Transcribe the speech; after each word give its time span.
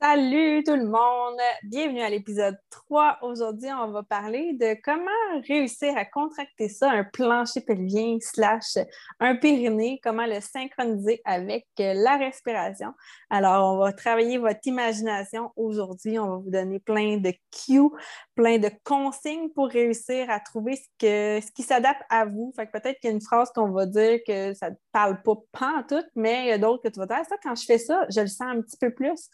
Salut 0.00 0.62
tout 0.62 0.76
le 0.76 0.86
monde! 0.86 1.40
Bienvenue 1.64 2.02
à 2.02 2.08
l'épisode 2.08 2.56
3. 2.70 3.18
Aujourd'hui, 3.22 3.68
on 3.72 3.90
va 3.90 4.04
parler 4.04 4.52
de 4.52 4.80
comment 4.84 5.10
réussir 5.48 5.92
à 5.96 6.04
contracter 6.04 6.68
ça, 6.68 6.92
un 6.92 7.02
plancher 7.02 7.62
pelvien 7.62 8.16
slash 8.20 8.78
un 9.18 9.34
périnée, 9.34 9.98
comment 10.00 10.24
le 10.24 10.40
synchroniser 10.40 11.20
avec 11.24 11.66
la 11.78 12.16
respiration. 12.16 12.94
Alors, 13.28 13.74
on 13.74 13.78
va 13.78 13.92
travailler 13.92 14.38
votre 14.38 14.64
imagination 14.66 15.50
aujourd'hui. 15.56 16.16
On 16.20 16.28
va 16.28 16.36
vous 16.36 16.50
donner 16.50 16.78
plein 16.78 17.16
de 17.16 17.32
cues, 17.50 17.90
plein 18.36 18.58
de 18.58 18.70
consignes 18.84 19.50
pour 19.50 19.66
réussir 19.66 20.30
à 20.30 20.38
trouver 20.38 20.76
ce, 20.76 21.52
qui 21.52 21.62
s'adapte 21.64 22.02
à 22.08 22.24
vous. 22.24 22.52
Fait 22.54 22.68
que 22.68 22.70
peut-être 22.70 23.00
qu'il 23.00 23.10
y 23.10 23.12
a 23.12 23.16
une 23.16 23.20
phrase 23.20 23.50
qu'on 23.52 23.72
va 23.72 23.84
dire 23.84 24.20
que 24.24 24.54
ça 24.54 24.70
ne 24.70 24.76
parle 24.92 25.20
pas, 25.24 25.34
pas 25.50 25.72
en 25.78 25.82
tout, 25.82 26.04
mais 26.14 26.44
il 26.44 26.48
y 26.50 26.52
a 26.52 26.58
d'autres 26.58 26.84
que 26.84 26.88
tu 26.88 27.00
vas 27.00 27.06
dire, 27.06 27.26
ça, 27.28 27.34
quand 27.42 27.56
je 27.56 27.64
fais 27.64 27.78
ça, 27.78 28.06
je 28.10 28.20
le 28.20 28.28
sens 28.28 28.46
un 28.48 28.60
petit 28.60 28.76
peu 28.80 28.94
plus. 28.94 29.28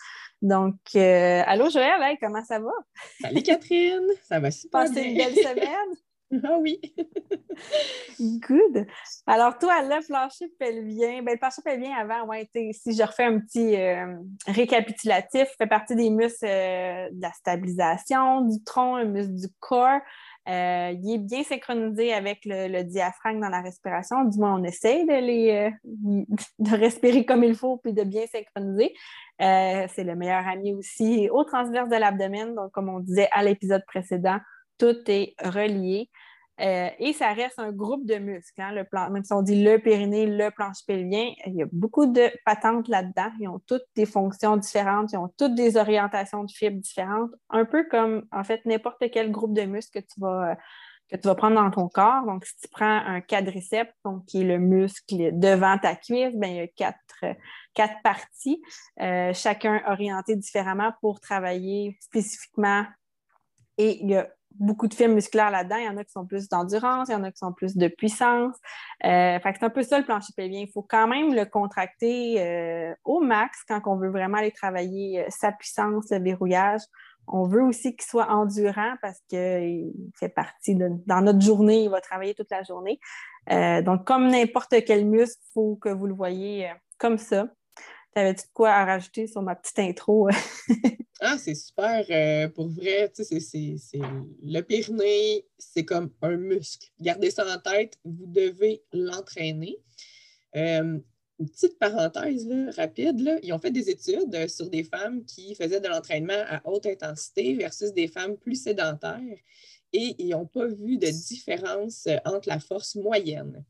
Donc, 0.45 0.75
euh, 0.95 1.43
allô 1.47 1.71
Joël, 1.71 2.19
comment 2.21 2.45
ça 2.45 2.59
va? 2.59 2.71
Salut 3.19 3.43
Catherine, 3.43 4.07
ça 4.29 4.39
va 4.39 4.51
super 4.51 4.83
Passez 4.83 5.01
une 5.01 5.17
belle 5.17 5.35
semaine? 5.35 5.95
Ah 6.43 6.57
oui! 6.59 6.81
Good! 8.19 8.87
Alors, 9.25 9.57
toi, 9.57 9.83
le 9.83 10.05
plancher 10.05 10.49
pelvien, 10.59 11.23
ben, 11.23 11.35
le 11.35 11.39
plancher 11.39 11.63
pelvien 11.63 11.95
avant, 11.95 12.27
ouais, 12.27 12.51
si 12.73 12.93
je 12.93 13.03
refais 13.05 13.25
un 13.25 13.39
petit 13.39 13.77
euh, 13.77 14.17
récapitulatif, 14.49 15.47
fait 15.57 15.67
partie 15.69 15.95
des 15.95 16.11
muscles 16.11 16.45
euh, 16.45 17.09
de 17.13 17.23
la 17.23 17.31
stabilisation 17.33 18.41
du 18.41 18.65
tronc, 18.65 18.97
un 18.97 19.05
muscle 19.05 19.35
du 19.35 19.47
corps. 19.61 20.01
Euh, 20.49 20.95
il 21.03 21.15
est 21.15 21.19
bien 21.19 21.43
synchronisé 21.43 22.13
avec 22.13 22.41
le, 22.45 22.83
diaphragme 22.83 23.41
dans 23.41 23.49
la 23.49 23.63
respiration. 23.63 24.25
Du 24.25 24.39
moins, 24.39 24.61
on 24.61 24.65
essaie 24.65 25.05
de, 25.05 25.21
les, 25.21 25.71
de 26.59 26.77
respirer 26.77 27.25
comme 27.25 27.45
il 27.45 27.55
faut 27.55 27.79
puis 27.79 27.93
de 27.93 28.05
bien 28.05 28.25
synchroniser. 28.27 28.95
c'est 29.39 30.05
le 30.05 30.15
meilleur 30.17 30.47
ami 30.47 30.75
aussi 30.75 31.29
au 31.31 31.45
transverse 31.45 31.89
de 31.89 31.97
l'abdomen. 31.97 32.55
Donc, 32.55 32.73
comme 32.73 32.89
on 32.89 33.01
disait 33.01 33.29
à 33.33 33.43
l'épisode 33.43 33.85
précédent, 33.87 34.39
tout 34.79 34.97
est 35.09 35.35
relié. 35.43 36.11
Euh, 36.61 36.89
et 36.99 37.13
ça 37.13 37.33
reste 37.33 37.59
un 37.59 37.73
groupe 37.73 38.07
de 38.07 38.17
muscles. 38.17 38.61
Hein, 38.61 38.73
le 38.73 38.85
plan, 38.85 39.11
même 39.11 39.25
si 39.25 39.33
on 39.33 39.43
dit 39.43 39.63
le 39.63 39.79
périnée, 39.79 40.27
le 40.27 40.51
planche 40.51 40.85
pelvien, 40.87 41.33
il 41.47 41.55
y 41.55 41.63
a 41.63 41.67
beaucoup 41.73 42.07
de 42.07 42.31
patentes 42.45 42.89
là-dedans. 42.89 43.31
Ils 43.41 43.49
ont 43.49 43.61
toutes 43.67 43.87
des 43.97 44.07
fonctions 44.07 44.57
différentes, 44.57 45.13
ils 45.13 45.19
ont 45.19 45.33
toutes 45.37 45.55
des 45.55 45.77
orientations 45.77 46.45
de 46.45 46.51
fibres 46.51 46.81
différentes, 46.81 47.31
un 47.51 47.65
peu 47.65 47.85
comme 47.91 48.27
en 48.31 48.45
fait 48.45 48.65
n'importe 48.67 49.11
quel 49.13 49.33
groupe 49.33 49.53
de 49.55 49.63
muscles 49.63 50.01
que 50.01 50.07
tu 50.07 50.21
vas, 50.21 50.57
que 51.11 51.17
tu 51.17 51.27
vas 51.29 51.35
prendre 51.35 51.57
dans 51.57 51.71
ton 51.71 51.89
corps. 51.89 52.25
Donc, 52.25 52.45
si 52.45 52.57
tu 52.57 52.69
prends 52.69 52.99
un 53.07 53.21
quadriceps, 53.21 53.93
donc, 54.05 54.25
qui 54.27 54.43
est 54.43 54.45
le 54.45 54.59
muscle 54.59 55.39
devant 55.39 55.79
ta 55.79 55.97
cuisse, 55.97 56.35
bien, 56.35 56.51
il 56.51 56.57
y 56.57 56.61
a 56.61 56.69
quatre, 56.69 57.37
quatre 57.75 58.01
parties, 58.03 58.63
euh, 59.01 59.33
chacun 59.35 59.83
orienté 59.87 60.37
différemment 60.37 60.93
pour 61.01 61.21
travailler 61.21 61.97
spécifiquement. 62.01 62.85
Et 63.77 64.03
il 64.03 64.11
y 64.11 64.17
a 64.17 64.29
beaucoup 64.55 64.87
de 64.87 64.95
fibres 64.95 65.15
musculaires 65.15 65.51
là-dedans. 65.51 65.77
Il 65.77 65.85
y 65.85 65.89
en 65.89 65.97
a 65.97 66.05
qui 66.05 66.13
sont 66.13 66.27
plus 66.27 66.49
d'endurance, 66.49 67.09
il 67.09 67.13
y 67.13 67.15
en 67.15 67.23
a 67.25 67.31
qui 67.31 67.39
sont 67.39 67.53
plus 67.53 67.77
de 67.77 67.89
puissance. 67.89 68.55
Euh, 69.05 69.39
c'est 69.43 69.63
un 69.63 69.71
peu 69.71 69.83
ça 69.83 69.99
le 69.99 70.05
plancher 70.05 70.33
pelvien. 70.37 70.61
Il 70.61 70.71
faut 70.71 70.83
quand 70.83 71.07
même 71.07 71.35
le 71.35 71.45
contracter 71.45 72.41
euh, 72.41 72.95
au 73.05 73.21
max 73.21 73.59
quand 73.67 73.81
on 73.87 73.97
veut 73.97 74.11
vraiment 74.11 74.39
aller 74.39 74.53
travailler 74.53 75.25
euh, 75.25 75.27
sa 75.29 75.53
puissance, 75.53 76.07
le 76.11 76.19
verrouillage. 76.19 76.83
On 77.27 77.45
veut 77.45 77.63
aussi 77.63 77.97
qu'il 77.97 78.07
soit 78.07 78.31
endurant 78.31 78.95
parce 79.01 79.19
qu'il 79.29 79.93
fait 80.15 80.29
partie 80.29 80.75
dans 80.75 81.23
notre 81.23 81.41
journée, 81.41 81.85
il 81.85 81.91
va 81.91 82.03
travailler 82.03 82.35
toute 82.35 82.51
la 82.51 82.63
journée. 82.63 83.01
donc, 83.49 84.05
comme 84.05 84.29
n'importe 84.29 84.75
quel 84.87 85.07
muscle, 85.07 85.41
il 85.43 85.53
faut 85.55 85.77
que 85.77 85.89
vous 85.89 86.07
le 86.07 86.13
voyez 86.13 86.71
comme 86.99 87.17
ça. 87.17 87.47
T'avais-tu 88.15 88.45
quoi 88.53 88.71
à 88.71 88.85
rajouter 88.85 89.27
sur 89.27 89.43
ma 89.43 89.57
petite 89.57 89.79
intro? 89.81 90.29
ah, 91.21 91.37
c'est 91.37 91.57
super. 91.57 92.05
Euh, 92.09 92.49
pour 92.49 92.69
vrai, 92.69 93.11
tu 93.15 93.25
sais, 93.25 93.41
c'est 93.41 94.01
le 94.43 94.61
périnée, 94.61 95.45
c'est 95.59 95.85
comme 95.85 96.13
un 96.23 96.37
muscle. 96.37 96.89
Gardez 97.01 97.33
ça 97.33 97.45
en 97.53 97.59
tête, 97.59 97.99
vous 98.05 98.27
devez 98.27 98.85
l'entraîner. 98.93 99.79
Euh, 100.55 100.99
une 101.41 101.49
petite 101.49 101.77
parenthèse 101.81 102.49
rapide, 102.77 103.19
là, 103.19 103.39
ils 103.43 103.53
ont 103.53 103.59
fait 103.59 103.73
des 103.73 103.91
études 103.91 104.49
sur 104.49 104.71
des 104.71 104.85
femmes 104.85 105.25
qui 105.25 105.57
faisaient 105.57 105.81
de 105.81 105.89
l'entraînement 105.89 106.45
à 106.49 106.63
haute 106.65 106.87
intensité 106.87 107.55
versus 107.55 107.93
des 107.93 108.07
femmes 108.07 108.37
plus 108.37 108.63
sédentaires 108.63 109.39
et 109.93 110.15
ils 110.19 110.31
n'ont 110.31 110.47
pas 110.47 110.67
vu 110.67 110.99
de 110.99 111.07
différence 111.07 112.09
entre 112.25 112.49
la 112.49 112.61
force 112.61 112.95
moyenne 112.95 113.65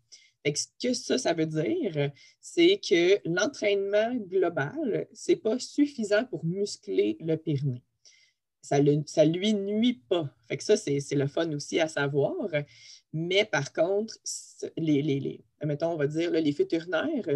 ce 0.45 0.67
que 0.81 0.95
ça, 0.95 1.19
ça 1.19 1.33
veut 1.33 1.47
dire, 1.47 2.11
c'est 2.41 2.79
que 2.79 3.21
l'entraînement 3.29 4.15
global, 4.15 5.09
ce 5.13 5.33
n'est 5.33 5.37
pas 5.37 5.59
suffisant 5.59 6.25
pour 6.25 6.45
muscler 6.45 7.17
le 7.21 7.37
périnée. 7.37 7.83
Ça 8.61 8.81
ne 8.81 9.33
lui 9.33 9.53
nuit 9.53 10.03
pas. 10.09 10.35
Fait 10.49 10.57
que 10.57 10.65
ça, 10.65 10.77
c'est 10.77 11.03
le 11.13 11.27
fun 11.27 11.53
aussi 11.53 11.81
à 11.81 11.89
savoir. 11.89 12.49
Mais 13.13 13.45
par 13.45 13.73
contre, 13.73 14.17
les, 14.77 15.03
les, 15.03 15.45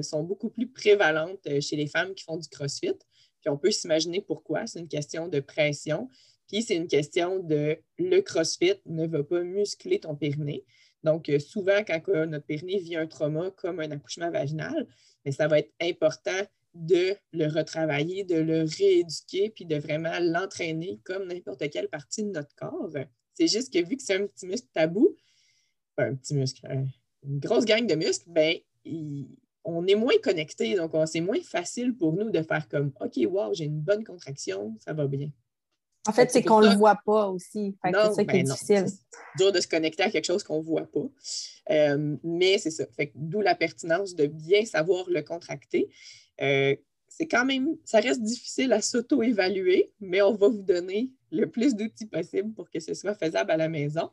sont 0.02 0.22
beaucoup 0.22 0.48
plus 0.48 0.68
prévalentes 0.68 1.60
chez 1.60 1.76
les 1.76 1.86
femmes 1.86 2.14
qui 2.14 2.24
font 2.24 2.38
du 2.38 2.48
crossfit. 2.48 2.94
Puis 3.40 3.50
on 3.50 3.58
peut 3.58 3.70
s'imaginer 3.70 4.20
pourquoi. 4.20 4.66
C'est 4.66 4.80
une 4.80 4.88
question 4.88 5.28
de 5.28 5.40
pression. 5.40 6.08
Puis 6.48 6.62
c'est 6.62 6.76
une 6.76 6.88
question 6.88 7.38
de 7.40 7.78
le 7.98 8.20
crossfit 8.20 8.74
ne 8.86 9.06
va 9.06 9.22
pas 9.22 9.42
muscler 9.42 10.00
ton 10.00 10.16
périnée. 10.16 10.64
Donc, 11.04 11.28
euh, 11.28 11.38
souvent, 11.38 11.84
quand 11.86 12.00
notre 12.26 12.46
périnée 12.46 12.78
vit 12.78 12.96
un 12.96 13.06
trauma 13.06 13.50
comme 13.52 13.80
un 13.80 13.90
accouchement 13.90 14.30
vaginal, 14.30 14.86
mais 15.24 15.32
ça 15.32 15.46
va 15.46 15.60
être 15.60 15.72
important 15.80 16.42
de 16.74 17.16
le 17.32 17.46
retravailler, 17.46 18.24
de 18.24 18.36
le 18.36 18.64
rééduquer, 18.64 19.50
puis 19.50 19.64
de 19.64 19.76
vraiment 19.76 20.18
l'entraîner 20.20 21.00
comme 21.04 21.26
n'importe 21.26 21.68
quelle 21.70 21.88
partie 21.88 22.24
de 22.24 22.30
notre 22.30 22.54
corps. 22.54 22.90
C'est 23.34 23.48
juste 23.48 23.72
que 23.72 23.84
vu 23.84 23.96
que 23.96 24.02
c'est 24.02 24.16
un 24.16 24.26
petit 24.26 24.46
muscle 24.46 24.68
tabou, 24.72 25.16
un 25.96 26.14
petit 26.14 26.34
muscle, 26.34 26.66
une 27.24 27.38
grosse 27.38 27.64
gang 27.64 27.86
de 27.86 27.94
muscles, 27.94 28.28
ben, 28.28 28.56
on 29.64 29.86
est 29.86 29.94
moins 29.94 30.18
connecté, 30.22 30.76
donc 30.76 30.92
c'est 31.06 31.20
moins 31.20 31.40
facile 31.42 31.96
pour 31.96 32.12
nous 32.12 32.30
de 32.30 32.42
faire 32.42 32.68
comme 32.68 32.92
OK, 33.00 33.18
wow, 33.28 33.52
j'ai 33.54 33.64
une 33.64 33.80
bonne 33.80 34.04
contraction, 34.04 34.76
ça 34.80 34.92
va 34.92 35.06
bien. 35.06 35.30
En 36.08 36.12
fait, 36.12 36.30
c'est 36.30 36.42
qu'on 36.42 36.62
ne 36.62 36.70
le 36.70 36.76
voit 36.76 36.98
pas 37.04 37.28
aussi. 37.28 37.76
C'est 37.84 37.92
ça 37.92 38.10
qui 38.14 38.20
est 38.20 38.24
ben 38.24 38.44
difficile. 38.44 38.86
C'est 38.86 39.36
dur 39.36 39.52
de 39.52 39.60
se 39.60 39.68
connecter 39.68 40.02
à 40.02 40.10
quelque 40.10 40.24
chose 40.24 40.42
qu'on 40.42 40.58
ne 40.58 40.64
voit 40.64 40.86
pas. 40.86 41.06
Euh, 41.70 42.16
mais 42.24 42.56
c'est 42.56 42.70
ça. 42.70 42.84
d'où 43.14 43.42
la 43.42 43.54
pertinence 43.54 44.14
de 44.14 44.26
bien 44.26 44.64
savoir 44.64 45.04
le 45.10 45.20
contracter. 45.20 45.90
Euh, 46.40 46.74
c'est 47.08 47.26
quand 47.26 47.44
même, 47.44 47.76
ça 47.84 48.00
reste 48.00 48.22
difficile 48.22 48.72
à 48.72 48.80
s'auto-évaluer, 48.80 49.92
mais 50.00 50.22
on 50.22 50.34
va 50.34 50.48
vous 50.48 50.62
donner 50.62 51.10
le 51.30 51.46
plus 51.46 51.74
d'outils 51.74 52.06
possible 52.06 52.52
pour 52.54 52.70
que 52.70 52.80
ce 52.80 52.94
soit 52.94 53.14
faisable 53.14 53.50
à 53.50 53.56
la 53.56 53.68
maison. 53.68 54.10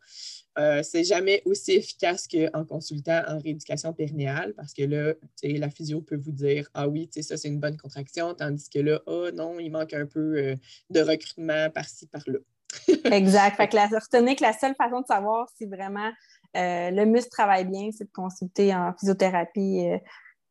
Euh, 0.58 0.84
c'est 0.84 1.04
jamais 1.04 1.42
aussi 1.46 1.74
efficace 1.74 2.28
qu'en 2.28 2.66
consultant 2.66 3.22
en 3.28 3.40
rééducation 3.40 3.94
périnéale 3.94 4.54
parce 4.56 4.74
que 4.74 4.84
là, 4.84 5.14
la 5.44 5.70
physio 5.70 6.02
peut 6.02 6.16
vous 6.16 6.32
dire 6.32 6.70
Ah 6.74 6.88
oui, 6.88 7.10
ça 7.12 7.38
c'est 7.38 7.48
une 7.48 7.60
bonne 7.60 7.78
contraction, 7.78 8.34
tandis 8.34 8.70
que 8.70 8.80
là, 8.80 9.02
oh 9.06 9.30
non, 9.34 9.60
il 9.60 9.70
manque 9.70 9.94
un 9.94 10.06
peu 10.06 10.38
euh, 10.38 10.56
de 10.90 11.02
recrutement 11.02 11.70
par-ci, 11.70 12.08
par-là. 12.08 12.40
exact. 13.12 13.58
Fait 13.58 13.68
que 13.68 13.76
la, 13.76 13.88
retenez 13.88 14.36
que 14.36 14.44
la 14.44 14.54
seule 14.54 14.76
façon 14.76 15.02
de 15.02 15.06
savoir 15.06 15.48
si 15.58 15.66
vraiment 15.66 16.12
euh, 16.56 16.92
le 16.92 17.06
muscle 17.06 17.30
travaille 17.30 17.66
bien, 17.66 17.90
c'est 17.92 18.06
de 18.06 18.14
consulter 18.14 18.74
en 18.74 18.94
physiothérapie 18.94 19.88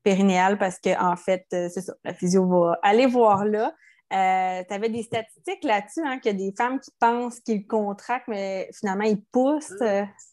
périnéale 0.02 0.58
parce 0.58 0.78
qu'en 0.78 1.12
en 1.12 1.16
fait, 1.16 1.46
c'est 1.50 1.80
ça, 1.80 1.94
la 2.04 2.14
physio 2.14 2.46
va 2.46 2.78
aller 2.82 3.06
voir 3.06 3.44
là. 3.46 3.74
Euh, 4.12 4.62
tu 4.68 4.74
avais 4.74 4.90
des 4.90 5.02
statistiques 5.02 5.64
là-dessus, 5.64 6.02
hein, 6.04 6.18
qu'il 6.18 6.32
y 6.32 6.34
a 6.34 6.50
des 6.50 6.54
femmes 6.56 6.78
qui 6.78 6.90
pensent 7.00 7.40
qu'ils 7.40 7.66
contractent, 7.66 8.28
mais 8.28 8.68
finalement, 8.72 9.04
ils 9.04 9.20
poussent. 9.20 9.72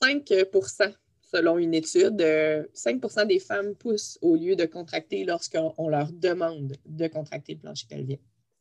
5% 0.04 0.94
selon 1.34 1.58
une 1.58 1.74
étude. 1.74 2.22
5% 2.22 3.20
euh, 3.20 3.26
des 3.26 3.40
femmes 3.40 3.76
poussent 3.76 4.20
au 4.22 4.36
lieu 4.36 4.56
de 4.56 4.66
contracter 4.66 5.24
lorsqu'on 5.24 5.88
leur 5.88 6.12
demande 6.12 6.74
de 6.86 7.08
contracter 7.08 7.54
le 7.54 7.60
plancher 7.60 7.88
pelvien. 7.90 8.18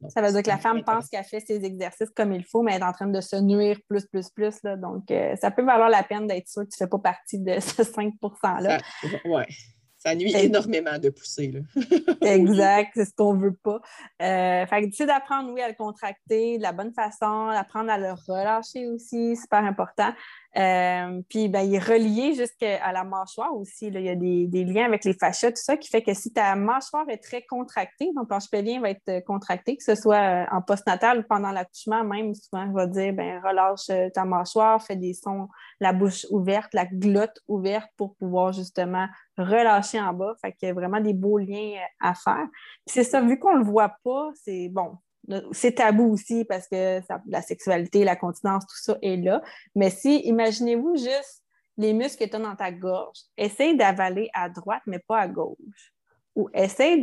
ça 0.08 0.22
veut 0.22 0.32
dire 0.32 0.42
que 0.42 0.48
la 0.48 0.58
femme 0.58 0.84
pense 0.84 1.08
qu'elle 1.08 1.24
fait 1.24 1.40
ses 1.40 1.64
exercices 1.64 2.10
comme 2.10 2.32
il 2.32 2.44
faut, 2.44 2.62
mais 2.62 2.74
elle 2.74 2.82
est 2.82 2.86
en 2.86 2.92
train 2.92 3.08
de 3.08 3.20
se 3.20 3.36
nuire 3.36 3.78
plus, 3.88 4.06
plus, 4.06 4.30
plus. 4.30 4.62
Là. 4.62 4.76
Donc, 4.76 5.10
euh, 5.10 5.34
ça 5.36 5.50
peut 5.50 5.64
valoir 5.64 5.90
la 5.90 6.02
peine 6.02 6.26
d'être 6.26 6.48
sûr 6.48 6.62
que 6.62 6.68
tu 6.68 6.80
ne 6.80 6.86
fais 6.86 6.90
pas 6.90 6.98
partie 6.98 7.38
de 7.40 7.58
ce 7.60 7.82
5 7.82 8.14
%-là. 8.22 8.78
Oui. 9.24 9.42
Ça 10.02 10.14
nuit 10.14 10.34
énormément 10.34 10.98
de 10.98 11.10
pousser. 11.10 11.62
exact, 12.22 12.92
c'est 12.94 13.04
ce 13.04 13.14
qu'on 13.14 13.34
ne 13.34 13.42
veut 13.42 13.52
pas. 13.62 13.82
Euh, 14.22 14.66
fait 14.66 15.06
d'apprendre, 15.06 15.52
oui, 15.52 15.60
à 15.60 15.68
le 15.68 15.74
contracter 15.74 16.56
de 16.56 16.62
la 16.62 16.72
bonne 16.72 16.94
façon, 16.94 17.48
d'apprendre 17.48 17.90
à 17.90 17.98
le 17.98 18.12
relâcher 18.26 18.86
aussi, 18.86 19.36
super 19.36 19.62
important. 19.62 20.10
Euh, 20.56 21.22
puis, 21.28 21.48
ben, 21.48 21.60
il 21.60 21.74
est 21.74 21.78
relié 21.78 22.34
jusqu'à 22.34 22.92
la 22.92 23.04
mâchoire 23.04 23.54
aussi. 23.54 23.86
Il 23.86 24.00
y 24.00 24.08
a 24.08 24.16
des, 24.16 24.64
liens 24.64 24.86
avec 24.86 25.04
les 25.04 25.14
fascias, 25.14 25.50
tout 25.50 25.62
ça, 25.62 25.76
qui 25.76 25.88
fait 25.88 26.02
que 26.02 26.12
si 26.12 26.32
ta 26.32 26.56
mâchoire 26.56 27.08
est 27.08 27.22
très 27.22 27.42
contractée, 27.42 28.10
donc 28.14 28.28
planche 28.28 28.50
va 28.50 28.90
être 28.90 29.24
contracté, 29.24 29.76
que 29.76 29.84
ce 29.84 29.94
soit 29.94 30.46
en 30.50 30.60
postnatal 30.60 31.20
ou 31.20 31.22
pendant 31.22 31.52
l'accouchement, 31.52 32.02
même 32.04 32.34
souvent, 32.34 32.66
on 32.66 32.72
va 32.72 32.86
dire, 32.86 33.12
ben, 33.12 33.40
relâche 33.44 33.90
ta 34.12 34.24
mâchoire, 34.24 34.82
fais 34.82 34.96
des 34.96 35.14
sons, 35.14 35.48
la 35.78 35.92
bouche 35.92 36.26
ouverte, 36.30 36.74
la 36.74 36.86
glotte 36.86 37.38
ouverte 37.46 37.88
pour 37.96 38.16
pouvoir 38.16 38.52
justement 38.52 39.06
relâcher 39.38 40.00
en 40.00 40.12
bas. 40.12 40.34
Fait 40.40 40.52
qu'il 40.52 40.68
y 40.68 40.70
a 40.70 40.74
vraiment 40.74 41.00
des 41.00 41.14
beaux 41.14 41.38
liens 41.38 41.74
à 42.00 42.14
faire. 42.14 42.46
c'est 42.86 43.04
ça, 43.04 43.20
vu 43.20 43.38
qu'on 43.38 43.54
ne 43.54 43.58
le 43.58 43.64
voit 43.64 43.94
pas, 44.04 44.30
c'est 44.34 44.68
bon, 44.68 44.98
c'est 45.52 45.76
tabou 45.76 46.12
aussi 46.12 46.44
parce 46.44 46.66
que 46.68 47.00
la 47.26 47.42
sexualité, 47.42 48.04
la 48.04 48.16
continence, 48.16 48.64
tout 48.66 48.82
ça 48.82 48.98
est 49.02 49.16
là. 49.16 49.42
Mais 49.74 49.90
si, 49.90 50.20
imaginez-vous 50.20 50.96
juste 50.96 51.40
les 51.80 51.92
muscles 51.94 52.24
que 52.24 52.30
tu 52.30 52.36
as 52.36 52.40
dans 52.40 52.56
ta 52.56 52.70
gorge. 52.70 53.18
Essaye 53.36 53.76
d'avaler 53.76 54.28
à 54.34 54.48
droite, 54.48 54.82
mais 54.86 54.98
pas 54.98 55.18
à 55.18 55.28
gauche. 55.28 55.92
Ou 56.36 56.48
essaye 56.54 57.02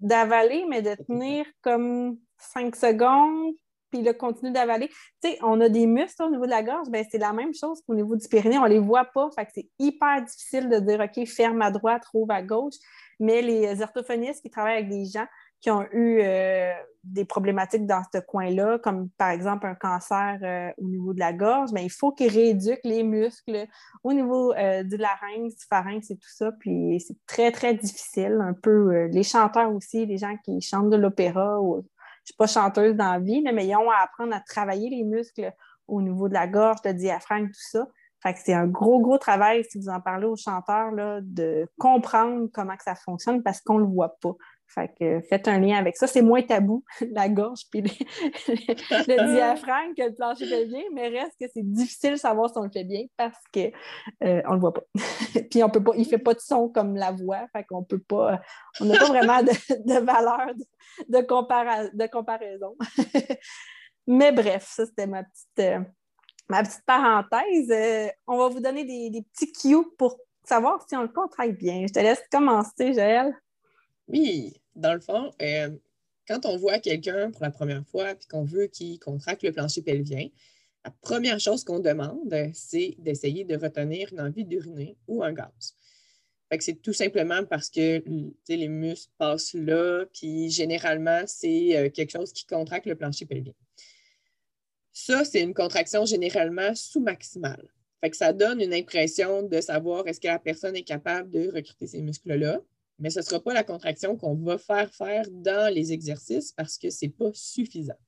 d'avaler, 0.00 0.64
mais 0.68 0.80
de 0.80 0.94
tenir 0.94 1.44
comme 1.60 2.18
cinq 2.38 2.76
secondes, 2.76 3.54
puis 3.90 4.02
là, 4.02 4.14
continue 4.14 4.52
d'avaler. 4.52 4.88
Tu 5.22 5.30
sais, 5.30 5.38
on 5.42 5.60
a 5.60 5.68
des 5.68 5.86
muscles 5.86 6.22
au 6.22 6.30
niveau 6.30 6.46
de 6.46 6.50
la 6.50 6.62
gorge, 6.62 6.88
ben 6.88 7.04
c'est 7.10 7.18
la 7.18 7.32
même 7.32 7.52
chose 7.52 7.82
qu'au 7.82 7.94
niveau 7.94 8.16
du 8.16 8.26
périnée, 8.28 8.58
on 8.58 8.62
ne 8.62 8.68
les 8.68 8.78
voit 8.78 9.04
pas, 9.04 9.28
fait 9.36 9.48
c'est 9.52 9.68
hyper 9.78 10.22
difficile 10.22 10.68
de 10.70 10.78
dire, 10.78 11.00
OK, 11.00 11.26
ferme 11.26 11.60
à 11.60 11.70
droite, 11.70 12.04
rouvre 12.06 12.32
à 12.32 12.42
gauche. 12.42 12.76
Mais 13.20 13.42
les 13.42 13.82
orthophonistes 13.82 14.42
qui 14.42 14.50
travaillent 14.50 14.78
avec 14.78 14.88
des 14.88 15.04
gens 15.04 15.26
qui 15.62 15.70
ont 15.70 15.86
eu 15.92 16.18
euh, 16.20 16.72
des 17.04 17.24
problématiques 17.24 17.86
dans 17.86 18.02
ce 18.12 18.18
coin-là, 18.18 18.78
comme 18.80 19.08
par 19.10 19.30
exemple 19.30 19.66
un 19.66 19.76
cancer 19.76 20.38
euh, 20.42 20.70
au 20.76 20.88
niveau 20.88 21.14
de 21.14 21.20
la 21.20 21.32
gorge, 21.32 21.70
mais 21.72 21.84
il 21.84 21.90
faut 21.90 22.10
qu'ils 22.10 22.32
rééduquent 22.32 22.84
les 22.84 23.04
muscles 23.04 23.66
au 24.02 24.12
niveau 24.12 24.52
euh, 24.54 24.82
du 24.82 24.96
larynx, 24.96 25.56
du 25.56 25.64
pharynx 25.70 26.10
et 26.10 26.16
tout 26.16 26.28
ça. 26.28 26.50
Puis 26.58 27.00
c'est 27.06 27.16
très, 27.26 27.52
très 27.52 27.74
difficile. 27.74 28.38
Un 28.42 28.54
peu 28.54 29.06
les 29.06 29.22
chanteurs 29.22 29.72
aussi, 29.72 30.04
les 30.04 30.18
gens 30.18 30.36
qui 30.44 30.60
chantent 30.60 30.90
de 30.90 30.96
l'opéra 30.96 31.60
ou 31.60 31.76
je 31.76 31.78
ne 31.78 31.84
suis 32.24 32.36
pas 32.36 32.46
chanteuse 32.48 32.96
dans 32.96 33.12
la 33.12 33.20
vie, 33.20 33.42
mais 33.42 33.66
ils 33.66 33.76
ont 33.76 33.90
à 33.90 34.02
apprendre 34.02 34.34
à 34.34 34.40
travailler 34.40 34.90
les 34.90 35.04
muscles 35.04 35.52
au 35.86 36.02
niveau 36.02 36.28
de 36.28 36.34
la 36.34 36.48
gorge, 36.48 36.78
le 36.84 36.92
diaphragme, 36.92 37.46
tout 37.46 37.70
ça. 37.70 37.86
Fait 38.22 38.34
que 38.34 38.38
c'est 38.44 38.54
un 38.54 38.68
gros, 38.68 39.00
gros 39.00 39.18
travail, 39.18 39.64
si 39.68 39.78
vous 39.78 39.88
en 39.88 40.00
parlez 40.00 40.26
aux 40.26 40.36
chanteurs, 40.36 40.92
là, 40.92 41.18
de 41.22 41.68
comprendre 41.76 42.46
comment 42.52 42.76
que 42.76 42.84
ça 42.84 42.94
fonctionne 42.94 43.42
parce 43.42 43.60
qu'on 43.60 43.78
ne 43.78 43.84
le 43.84 43.90
voit 43.90 44.16
pas. 44.20 44.34
Fait 44.74 44.90
que 44.98 45.20
faites 45.28 45.48
un 45.48 45.58
lien 45.58 45.76
avec 45.76 45.96
ça. 45.96 46.06
C'est 46.06 46.22
moins 46.22 46.42
tabou, 46.42 46.84
la 47.12 47.28
gorge 47.28 47.62
puis 47.70 47.82
le 48.48 49.34
diaphragme 49.34 49.94
que 49.94 50.02
le 50.02 50.14
plancher 50.14 50.48
pelvien, 50.48 50.82
mais 50.92 51.08
reste 51.08 51.34
que 51.38 51.46
c'est 51.52 51.62
difficile 51.62 52.12
de 52.12 52.16
savoir 52.16 52.50
si 52.50 52.58
on 52.58 52.62
le 52.62 52.70
fait 52.70 52.84
bien 52.84 53.04
parce 53.16 53.36
qu'on 53.52 53.70
euh, 54.24 54.42
ne 54.42 54.52
le 54.52 54.58
voit 54.58 54.72
pas. 54.72 54.84
puis 55.50 55.62
on 55.62 55.68
peut 55.68 55.82
pas, 55.82 55.92
il 55.94 56.00
ne 56.00 56.06
fait 56.06 56.18
pas 56.18 56.34
de 56.34 56.40
son 56.40 56.68
comme 56.68 56.96
la 56.96 57.12
voix, 57.12 57.46
fait 57.52 57.64
qu'on 57.64 57.84
peut 57.84 58.00
pas, 58.00 58.40
on 58.80 58.86
n'a 58.86 58.98
pas 58.98 59.06
vraiment 59.06 59.42
de, 59.42 60.00
valeur 60.00 60.54
de, 60.54 61.18
de 61.18 62.06
comparaison. 62.06 62.76
mais 64.06 64.32
bref, 64.32 64.66
ça 64.68 64.86
c'était 64.86 65.06
ma 65.06 65.22
petite, 65.22 65.58
euh, 65.60 65.80
ma 66.48 66.62
petite 66.62 66.84
parenthèse. 66.86 67.70
Euh, 67.70 68.08
on 68.26 68.38
va 68.38 68.48
vous 68.48 68.60
donner 68.60 68.84
des, 68.84 69.10
des 69.10 69.22
petits 69.22 69.52
cues 69.52 69.86
pour 69.98 70.18
savoir 70.44 70.84
si 70.88 70.96
on 70.96 71.02
le 71.02 71.08
contracte 71.08 71.58
bien. 71.58 71.84
Je 71.86 71.92
te 71.92 71.98
laisse 71.98 72.22
commencer, 72.30 72.94
Joël. 72.94 73.34
Oui, 74.08 74.54
dans 74.74 74.94
le 74.94 75.00
fond, 75.00 75.32
euh, 75.40 75.70
quand 76.26 76.46
on 76.46 76.56
voit 76.56 76.78
quelqu'un 76.78 77.30
pour 77.30 77.42
la 77.42 77.50
première 77.50 77.86
fois 77.86 78.12
et 78.12 78.16
qu'on 78.30 78.44
veut 78.44 78.66
qu'il 78.66 78.98
contracte 78.98 79.42
le 79.42 79.52
plancher 79.52 79.82
pelvien, 79.82 80.28
la 80.84 80.90
première 81.00 81.38
chose 81.38 81.64
qu'on 81.64 81.78
demande, 81.78 82.34
c'est 82.54 82.94
d'essayer 82.98 83.44
de 83.44 83.56
retenir 83.56 84.12
une 84.12 84.20
envie 84.20 84.44
d'uriner 84.44 84.96
ou 85.06 85.22
un 85.22 85.32
gaz. 85.32 85.76
c'est 86.58 86.82
tout 86.82 86.92
simplement 86.92 87.44
parce 87.44 87.70
que 87.70 88.02
les 88.48 88.68
muscles 88.68 89.12
passent 89.16 89.54
là, 89.54 90.04
puis 90.12 90.50
généralement, 90.50 91.22
c'est 91.26 91.76
euh, 91.76 91.90
quelque 91.90 92.10
chose 92.10 92.32
qui 92.32 92.46
contracte 92.46 92.86
le 92.86 92.96
plancher 92.96 93.26
pelvien. 93.26 93.54
Ça, 94.92 95.24
c'est 95.24 95.40
une 95.40 95.54
contraction 95.54 96.04
généralement 96.04 96.74
sous-maximale. 96.74 97.66
ça 98.12 98.32
donne 98.32 98.60
une 98.60 98.74
impression 98.74 99.42
de 99.42 99.60
savoir 99.60 100.06
est-ce 100.06 100.20
que 100.20 100.26
la 100.26 100.38
personne 100.38 100.76
est 100.76 100.82
capable 100.82 101.30
de 101.30 101.50
recruter 101.50 101.86
ces 101.86 102.02
muscles-là 102.02 102.60
mais 103.02 103.10
ce 103.10 103.18
ne 103.18 103.24
sera 103.24 103.42
pas 103.42 103.52
la 103.52 103.64
contraction 103.64 104.16
qu'on 104.16 104.36
va 104.36 104.58
faire 104.58 104.94
faire 104.94 105.24
dans 105.30 105.74
les 105.74 105.92
exercices 105.92 106.52
parce 106.52 106.78
que 106.78 106.88
ce 106.88 107.04
n'est 107.04 107.10
pas 107.10 107.30
suffisant. 107.34 107.98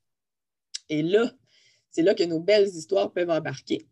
Et 0.89 1.03
là, 1.03 1.33
c'est 1.91 2.03
là 2.03 2.15
que 2.15 2.23
nos 2.23 2.39
belles 2.39 2.69
histoires 2.69 3.13
peuvent 3.13 3.31
embarquer. 3.31 3.89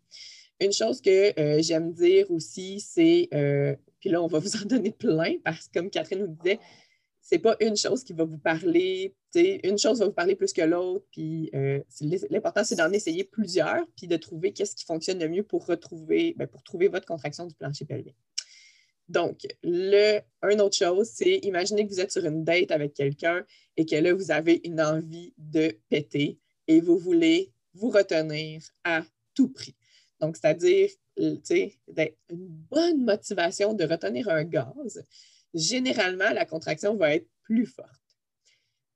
Une 0.60 0.72
chose 0.72 1.00
que 1.00 1.38
euh, 1.40 1.60
j'aime 1.60 1.93
dire 1.93 2.31
aussi, 2.31 2.78
c'est, 2.78 3.28
euh, 3.34 3.75
puis 3.99 4.10
là, 4.10 4.22
on 4.22 4.28
va 4.28 4.38
vous 4.38 4.56
en 4.56 4.64
donner 4.64 4.93
plein 4.93 5.34
parce 5.44 5.66
que 5.66 5.81
comme 5.81 5.90
Catherine 5.90 6.20
nous 6.20 6.37
disait, 6.37 6.60
c'est 7.20 7.40
pas 7.40 7.56
une 7.60 7.76
chose 7.76 8.04
qui 8.04 8.12
va 8.12 8.25
vous 8.25 8.38
parler, 8.38 9.16
une 9.34 9.78
chose 9.78 9.99
va 9.99 10.06
vous 10.06 10.12
parler 10.12 10.37
plus 10.37 10.52
que 10.52 10.62
l'autre, 10.62 11.04
puis 11.10 11.50
euh, 11.54 11.81
l'important, 12.31 12.62
c'est 12.62 12.76
d'en 12.76 12.93
essayer 12.93 13.25
plusieurs, 13.25 13.87
puis 13.96 14.06
de 14.06 14.16
trouver 14.16 14.52
qu'est-ce 14.52 14.76
qui 14.76 14.84
fonctionne 14.84 15.19
le 15.19 15.28
mieux 15.28 15.43
pour 15.43 15.66
retrouver, 15.66 16.34
ben, 16.37 16.46
pour 16.46 16.62
trouver 16.62 16.88
votre 16.88 17.06
contraction 17.06 17.46
du 17.46 17.54
plancher 17.54 17.87
pelvien. 17.87 18.12
Donc, 19.12 19.47
le, 19.62 20.20
une 20.43 20.62
autre 20.62 20.76
chose, 20.76 21.11
c'est 21.12 21.37
imaginer 21.43 21.87
que 21.87 21.93
vous 21.93 22.00
êtes 22.00 22.11
sur 22.11 22.25
une 22.25 22.44
date 22.44 22.70
avec 22.70 22.94
quelqu'un 22.94 23.44
et 23.76 23.85
que 23.85 23.94
là, 23.97 24.14
vous 24.14 24.31
avez 24.31 24.62
une 24.64 24.81
envie 24.81 25.35
de 25.37 25.76
péter 25.91 26.38
et 26.67 26.81
vous 26.81 26.97
voulez 26.97 27.53
vous 27.75 27.91
retenir 27.91 28.62
à 28.85 29.05
tout 29.35 29.50
prix. 29.50 29.76
Donc, 30.19 30.38
c'est-à-dire, 30.38 30.88
tu 31.19 31.41
sais, 31.44 31.79
une 32.31 32.49
bonne 32.70 33.05
motivation 33.05 33.75
de 33.75 33.85
retenir 33.85 34.31
un 34.31 34.44
gaz. 34.44 35.05
Généralement, 35.53 36.31
la 36.31 36.47
contraction 36.47 36.97
va 36.97 37.14
être 37.14 37.29
plus 37.43 37.67
forte. 37.67 37.91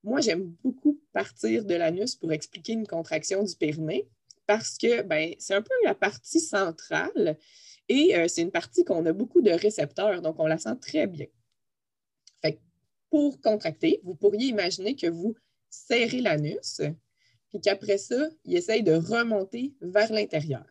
Moi, 0.02 0.22
j'aime 0.22 0.54
beaucoup 0.64 0.98
partir 1.12 1.66
de 1.66 1.74
l'anus 1.74 2.14
pour 2.14 2.32
expliquer 2.32 2.72
une 2.72 2.86
contraction 2.86 3.42
du 3.42 3.54
périnée 3.54 4.08
parce 4.46 4.78
que 4.78 5.02
ben, 5.02 5.34
c'est 5.38 5.54
un 5.54 5.62
peu 5.62 5.74
la 5.84 5.94
partie 5.94 6.40
centrale 6.40 7.36
et 7.88 8.16
euh, 8.16 8.28
c'est 8.28 8.42
une 8.42 8.50
partie 8.50 8.84
qu'on 8.84 9.04
a 9.06 9.12
beaucoup 9.12 9.40
de 9.40 9.50
récepteurs, 9.50 10.22
donc 10.22 10.36
on 10.38 10.46
la 10.46 10.58
sent 10.58 10.76
très 10.80 11.06
bien. 11.06 11.26
Fait 12.42 12.60
pour 13.10 13.40
contracter, 13.40 14.00
vous 14.04 14.14
pourriez 14.14 14.48
imaginer 14.48 14.96
que 14.96 15.06
vous 15.06 15.36
serrez 15.70 16.20
l'anus, 16.20 16.80
puis 17.48 17.60
qu'après 17.60 17.98
ça, 17.98 18.28
il 18.44 18.56
essaye 18.56 18.82
de 18.82 18.94
remonter 18.94 19.74
vers 19.80 20.12
l'intérieur. 20.12 20.66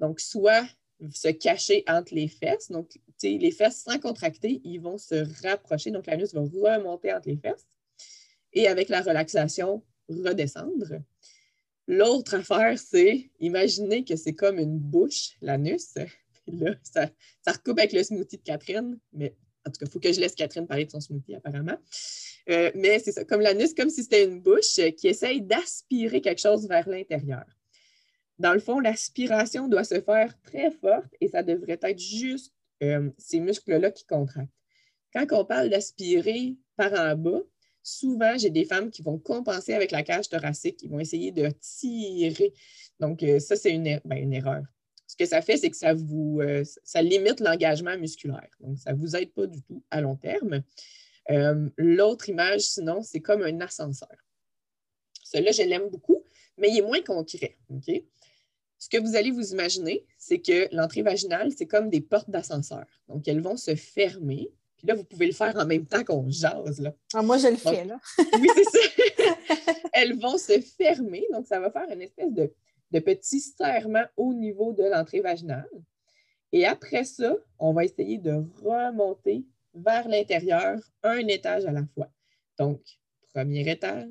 Donc, 0.00 0.20
soit 0.20 0.66
se 1.12 1.28
cacher 1.28 1.84
entre 1.86 2.14
les 2.14 2.28
fesses. 2.28 2.70
Donc, 2.70 2.98
les 3.22 3.50
fesses 3.50 3.82
sans 3.82 3.98
contracter, 3.98 4.60
ils 4.64 4.78
vont 4.78 4.98
se 4.98 5.26
rapprocher. 5.46 5.90
Donc, 5.90 6.06
l'anus 6.06 6.34
va 6.34 6.40
remonter 6.40 7.12
entre 7.12 7.28
les 7.28 7.36
fesses. 7.36 7.66
Et 8.52 8.66
avec 8.66 8.88
la 8.88 9.02
relaxation, 9.02 9.84
redescendre. 10.08 11.02
L'autre 11.86 12.34
affaire, 12.34 12.78
c'est 12.78 13.30
imaginer 13.40 14.04
que 14.04 14.16
c'est 14.16 14.34
comme 14.34 14.58
une 14.58 14.78
bouche, 14.78 15.36
l'anus, 15.40 15.94
là, 16.52 16.74
ça, 16.82 17.10
recoupe 17.46 17.78
avec 17.78 17.92
le 17.92 18.02
smoothie 18.02 18.38
de 18.38 18.42
Catherine, 18.42 18.98
mais 19.12 19.34
en 19.66 19.70
tout 19.70 19.78
cas, 19.78 19.86
il 19.86 19.90
faut 19.90 20.00
que 20.00 20.12
je 20.12 20.20
laisse 20.20 20.34
Catherine 20.34 20.66
parler 20.66 20.86
de 20.86 20.90
son 20.90 21.00
smoothie, 21.00 21.34
apparemment. 21.34 21.76
Euh, 22.48 22.70
mais 22.74 22.98
c'est 22.98 23.12
ça, 23.12 23.24
comme 23.24 23.40
l'anus, 23.40 23.74
comme 23.74 23.90
si 23.90 24.02
c'était 24.02 24.24
une 24.24 24.40
bouche 24.40 24.80
qui 24.96 25.08
essaye 25.08 25.42
d'aspirer 25.42 26.20
quelque 26.20 26.40
chose 26.40 26.66
vers 26.66 26.88
l'intérieur. 26.88 27.44
Dans 28.38 28.52
le 28.52 28.60
fond, 28.60 28.78
l'aspiration 28.80 29.68
doit 29.68 29.84
se 29.84 30.00
faire 30.00 30.40
très 30.42 30.70
forte 30.70 31.12
et 31.20 31.28
ça 31.28 31.42
devrait 31.42 31.78
être 31.82 31.98
juste 31.98 32.54
euh, 32.82 33.10
ces 33.18 33.40
muscles-là 33.40 33.90
qui 33.90 34.06
contractent. 34.06 34.48
Quand 35.12 35.26
on 35.32 35.44
parle 35.44 35.70
d'aspirer 35.70 36.56
par 36.76 36.92
en 36.92 37.16
bas, 37.16 37.42
souvent, 37.82 38.36
j'ai 38.38 38.50
des 38.50 38.64
femmes 38.64 38.90
qui 38.90 39.02
vont 39.02 39.18
compenser 39.18 39.74
avec 39.74 39.90
la 39.90 40.02
cage 40.02 40.28
thoracique, 40.28 40.76
qui 40.76 40.88
vont 40.88 41.00
essayer 41.00 41.32
de 41.32 41.48
tirer. 41.60 42.52
Donc, 43.00 43.22
euh, 43.22 43.40
ça, 43.40 43.56
c'est 43.56 43.72
une, 43.72 44.00
ben, 44.04 44.16
une 44.16 44.32
erreur 44.32 44.62
ce 45.08 45.16
que 45.16 45.24
ça 45.24 45.40
fait, 45.40 45.56
c'est 45.56 45.70
que 45.70 45.76
ça 45.76 45.94
vous 45.94 46.40
euh, 46.40 46.62
ça 46.84 47.02
limite 47.02 47.40
l'engagement 47.40 47.96
musculaire. 47.96 48.50
Donc, 48.60 48.78
ça 48.78 48.92
ne 48.92 48.98
vous 48.98 49.16
aide 49.16 49.32
pas 49.32 49.46
du 49.46 49.60
tout 49.62 49.82
à 49.90 50.02
long 50.02 50.16
terme. 50.16 50.62
Euh, 51.30 51.68
l'autre 51.78 52.28
image, 52.28 52.60
sinon, 52.60 53.02
c'est 53.02 53.20
comme 53.20 53.42
un 53.42 53.60
ascenseur. 53.60 54.14
Celui-là, 55.24 55.52
je 55.52 55.62
l'aime 55.62 55.88
beaucoup, 55.88 56.22
mais 56.58 56.68
il 56.68 56.78
est 56.78 56.82
moins 56.82 57.02
concret. 57.02 57.56
Ce 58.78 58.88
que 58.88 58.98
vous 58.98 59.16
allez 59.16 59.30
vous 59.30 59.52
imaginer, 59.52 60.06
c'est 60.18 60.40
que 60.40 60.68
l'entrée 60.74 61.02
vaginale, 61.02 61.52
c'est 61.56 61.66
comme 61.66 61.88
des 61.88 62.02
portes 62.02 62.30
d'ascenseur. 62.30 62.84
Donc, 63.08 63.26
elles 63.28 63.40
vont 63.40 63.56
se 63.56 63.74
fermer. 63.74 64.50
Puis 64.76 64.86
là, 64.86 64.94
vous 64.94 65.04
pouvez 65.04 65.26
le 65.26 65.32
faire 65.32 65.56
en 65.56 65.66
même 65.66 65.86
temps 65.86 66.04
qu'on 66.04 66.28
jase. 66.30 66.80
Là. 66.80 66.94
Ah, 67.14 67.22
moi, 67.22 67.38
je 67.38 67.48
le 67.48 67.56
fais, 67.56 67.84
là. 67.84 67.98
oui, 68.38 68.48
c'est 68.54 68.64
ça. 68.64 69.74
elles 69.94 70.18
vont 70.18 70.36
se 70.36 70.60
fermer. 70.60 71.26
Donc, 71.32 71.46
ça 71.46 71.60
va 71.60 71.70
faire 71.70 71.88
une 71.90 72.02
espèce 72.02 72.32
de 72.32 72.52
de 72.90 72.98
petits 73.00 73.40
serrements 73.40 74.06
au 74.16 74.32
niveau 74.32 74.72
de 74.72 74.84
l'entrée 74.84 75.20
vaginale. 75.20 75.68
Et 76.52 76.66
après 76.66 77.04
ça, 77.04 77.36
on 77.58 77.72
va 77.72 77.84
essayer 77.84 78.18
de 78.18 78.42
remonter 78.62 79.44
vers 79.74 80.08
l'intérieur 80.08 80.78
un 81.02 81.26
étage 81.26 81.66
à 81.66 81.72
la 81.72 81.84
fois. 81.94 82.10
Donc, 82.58 82.80
premier 83.34 83.70
étage, 83.70 84.08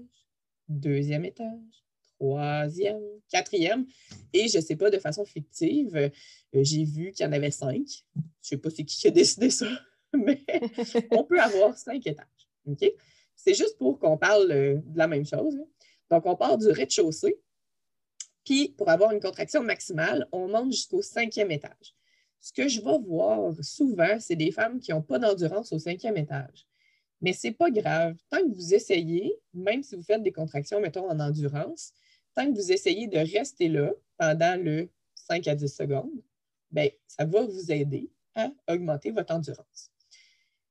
deuxième 0.67 1.25
étage, 1.25 1.83
troisième, 2.19 3.01
quatrième. 3.29 3.85
Et 4.33 4.47
je 4.47 4.57
ne 4.57 4.63
sais 4.63 4.75
pas, 4.75 4.89
de 4.89 4.99
façon 4.99 5.25
fictive, 5.25 5.95
euh, 5.95 6.09
j'ai 6.53 6.83
vu 6.83 7.11
qu'il 7.11 7.25
y 7.25 7.29
en 7.29 7.31
avait 7.31 7.51
cinq. 7.51 7.85
Je 8.15 8.19
ne 8.19 8.23
sais 8.41 8.57
pas 8.57 8.69
c'est 8.69 8.85
qui 8.85 9.07
a 9.07 9.11
décidé 9.11 9.49
ça, 9.49 9.67
mais 10.13 10.43
on 11.11 11.23
peut 11.23 11.39
avoir 11.39 11.77
cinq 11.77 12.05
étages. 12.07 12.25
C'est 13.35 13.53
juste 13.53 13.77
pour 13.77 13.99
qu'on 13.99 14.17
parle 14.17 14.51
euh, 14.51 14.75
de 14.75 14.97
la 14.97 15.07
même 15.07 15.25
chose. 15.25 15.57
Donc, 16.09 16.25
on 16.25 16.35
part 16.35 16.57
du 16.57 16.67
rez-de-chaussée. 16.67 17.37
Puis, 18.47 18.69
pour 18.77 18.87
avoir 18.87 19.11
une 19.11 19.19
contraction 19.19 19.61
maximale, 19.61 20.25
on 20.31 20.47
monte 20.47 20.71
jusqu'au 20.71 21.01
cinquième 21.01 21.51
étage. 21.51 21.93
Ce 22.39 22.53
que 22.53 22.69
je 22.69 22.79
vais 22.79 22.97
voir 22.97 23.53
souvent, 23.61 24.21
c'est 24.21 24.37
des 24.37 24.53
femmes 24.53 24.79
qui 24.79 24.91
n'ont 24.93 25.01
pas 25.01 25.19
d'endurance 25.19 25.73
au 25.73 25.79
cinquième 25.79 26.15
étage. 26.15 26.65
Mais 27.19 27.33
ce 27.33 27.47
n'est 27.47 27.53
pas 27.53 27.69
grave. 27.69 28.15
Tant 28.29 28.37
que 28.37 28.55
vous 28.55 28.73
essayez, 28.73 29.37
même 29.53 29.83
si 29.83 29.97
vous 29.97 30.01
faites 30.01 30.23
des 30.23 30.31
contractions, 30.31 30.79
mettons, 30.79 31.09
en 31.09 31.19
endurance, 31.19 31.91
tant 32.35 32.45
que 32.45 32.57
vous 32.57 32.71
essayez 32.71 33.07
de 33.07 33.17
rester 33.17 33.67
là 33.67 33.91
pendant 34.17 34.55
le 34.55 34.87
5 35.15 35.45
à 35.45 35.53
10 35.53 35.67
secondes, 35.67 36.23
bien, 36.71 36.87
ça 37.05 37.25
va 37.25 37.41
vous 37.41 37.69
aider 37.69 38.09
à 38.33 38.49
augmenter 38.69 39.11
votre 39.11 39.33
endurance. 39.33 39.91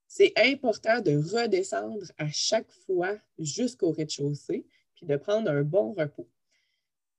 C'est 0.08 0.32
important 0.38 1.02
de 1.02 1.14
redescendre 1.14 2.06
à 2.16 2.30
chaque 2.32 2.72
fois 2.86 3.18
jusqu'au 3.38 3.90
rez-de-chaussée, 3.90 4.64
puis 4.94 5.04
de 5.04 5.16
prendre 5.16 5.50
un 5.50 5.60
bon 5.60 5.92
repos. 5.92 6.26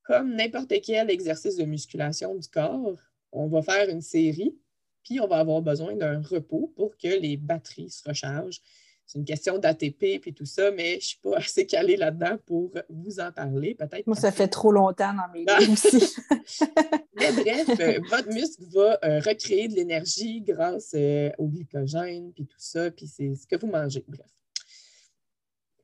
Comme 0.08 0.36
n'importe 0.36 0.74
quel 0.84 1.12
exercice 1.12 1.58
de 1.58 1.66
musculation 1.66 2.34
du 2.34 2.48
corps, 2.48 2.98
on 3.32 3.48
va 3.48 3.62
faire 3.62 3.90
une 3.90 4.02
série, 4.02 4.58
puis 5.04 5.20
on 5.20 5.28
va 5.28 5.38
avoir 5.38 5.62
besoin 5.62 5.96
d'un 5.96 6.22
repos 6.22 6.74
pour 6.76 6.98
que 6.98 7.08
les 7.08 7.38
batteries 7.38 7.90
se 7.90 8.08
rechargent, 8.08 8.62
c'est 9.08 9.20
une 9.20 9.26
question 9.26 9.58
d'ATP 9.58 10.04
et 10.04 10.34
tout 10.34 10.46
ça, 10.46 10.70
mais 10.72 10.92
je 10.92 10.96
ne 10.96 11.02
suis 11.02 11.20
pas 11.24 11.38
assez 11.38 11.66
calée 11.66 11.96
là-dedans 11.96 12.38
pour 12.46 12.72
vous 12.90 13.20
en 13.22 13.32
parler. 13.32 13.74
Peut-être. 13.74 14.06
Moi, 14.06 14.18
ça 14.18 14.34
fait 14.34 14.50
trop 14.50 14.72
longtemps 14.72 15.14
dans 15.14 15.32
mes 15.34 15.46
livres 15.46 15.72
aussi. 15.72 16.16
mais 17.16 17.32
bref, 17.32 17.70
euh, 17.80 18.00
votre 18.10 18.28
muscle 18.34 18.64
va 18.70 19.00
euh, 19.06 19.20
recréer 19.20 19.70
de 19.70 19.76
l'énergie 19.76 20.42
grâce 20.42 20.92
euh, 20.94 21.32
au 21.38 21.48
glycogène 21.48 22.34
puis 22.34 22.46
tout 22.46 22.60
ça, 22.60 22.92
puis 22.92 23.08
c'est 23.08 23.34
ce 23.34 23.48
que 23.48 23.56
vous 23.56 23.68
mangez. 23.68 24.04
Bref. 24.08 24.28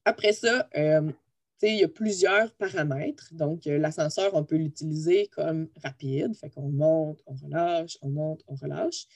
Après 0.06 0.34
ça, 0.34 0.68
il 1.72 1.80
y 1.80 1.84
a 1.84 1.88
plusieurs 1.88 2.54
paramètres. 2.56 3.30
Donc, 3.34 3.66
l'ascenseur, 3.66 4.34
on 4.34 4.44
peut 4.44 4.58
l'utiliser 4.58 5.28
comme 5.28 5.70
rapide. 5.84 6.36
Fait 6.36 6.50
qu'on 6.50 6.70
monte, 6.70 7.22
on 7.26 7.36
relâche, 7.36 7.98
on 8.02 8.10
monte, 8.10 8.44
on 8.48 8.56
relâche. 8.56 9.08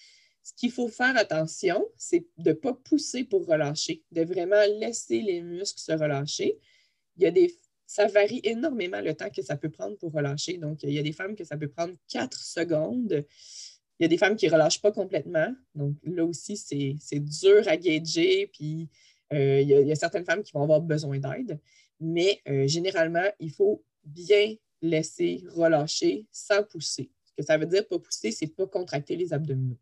Ce 0.43 0.53
qu'il 0.53 0.71
faut 0.71 0.87
faire 0.87 1.17
attention, 1.17 1.85
c'est 1.97 2.25
de 2.37 2.51
ne 2.51 2.53
pas 2.53 2.73
pousser 2.73 3.25
pour 3.25 3.45
relâcher, 3.45 4.03
de 4.11 4.23
vraiment 4.23 4.63
laisser 4.79 5.21
les 5.21 5.41
muscles 5.41 5.79
se 5.79 5.91
relâcher. 5.91 6.57
Il 7.17 7.23
y 7.23 7.25
a 7.25 7.31
des, 7.31 7.53
ça 7.85 8.07
varie 8.07 8.41
énormément 8.43 9.01
le 9.01 9.13
temps 9.13 9.29
que 9.29 9.41
ça 9.41 9.57
peut 9.57 9.69
prendre 9.69 9.97
pour 9.97 10.13
relâcher. 10.13 10.57
Donc, 10.57 10.83
il 10.83 10.91
y 10.91 10.99
a 10.99 11.03
des 11.03 11.13
femmes 11.13 11.35
que 11.35 11.43
ça 11.43 11.57
peut 11.57 11.67
prendre 11.67 11.93
4 12.09 12.37
secondes. 12.37 13.25
Il 13.99 14.03
y 14.03 14.05
a 14.05 14.07
des 14.07 14.17
femmes 14.17 14.35
qui 14.35 14.45
ne 14.47 14.51
relâchent 14.51 14.81
pas 14.81 14.91
complètement. 14.91 15.53
Donc, 15.73 15.95
là 16.03 16.23
aussi, 16.23 16.55
c'est 16.55 17.19
dur 17.19 17.67
à 17.67 17.77
gager. 17.77 18.47
Puis, 18.47 18.89
euh, 19.33 19.61
il, 19.61 19.69
y 19.69 19.91
a, 19.91 19.95
certaines 19.95 20.25
femmes 20.25 20.43
qui 20.43 20.51
vont 20.51 20.63
avoir 20.63 20.81
besoin 20.81 21.17
d'aide. 21.19 21.59
Mais 21.99 22.41
euh, 22.47 22.67
généralement, 22.67 23.27
il 23.39 23.51
faut 23.51 23.83
bien 24.03 24.55
laisser 24.81 25.43
relâcher 25.49 26.25
sans 26.31 26.63
pousser. 26.63 27.11
Ce 27.25 27.33
que 27.33 27.43
ça 27.43 27.57
veut 27.57 27.65
dire, 27.65 27.87
pas 27.87 27.99
pousser, 27.99 28.31
c'est 28.31 28.47
pas 28.47 28.67
contracter 28.67 29.15
les 29.15 29.33
abdominaux. 29.33 29.77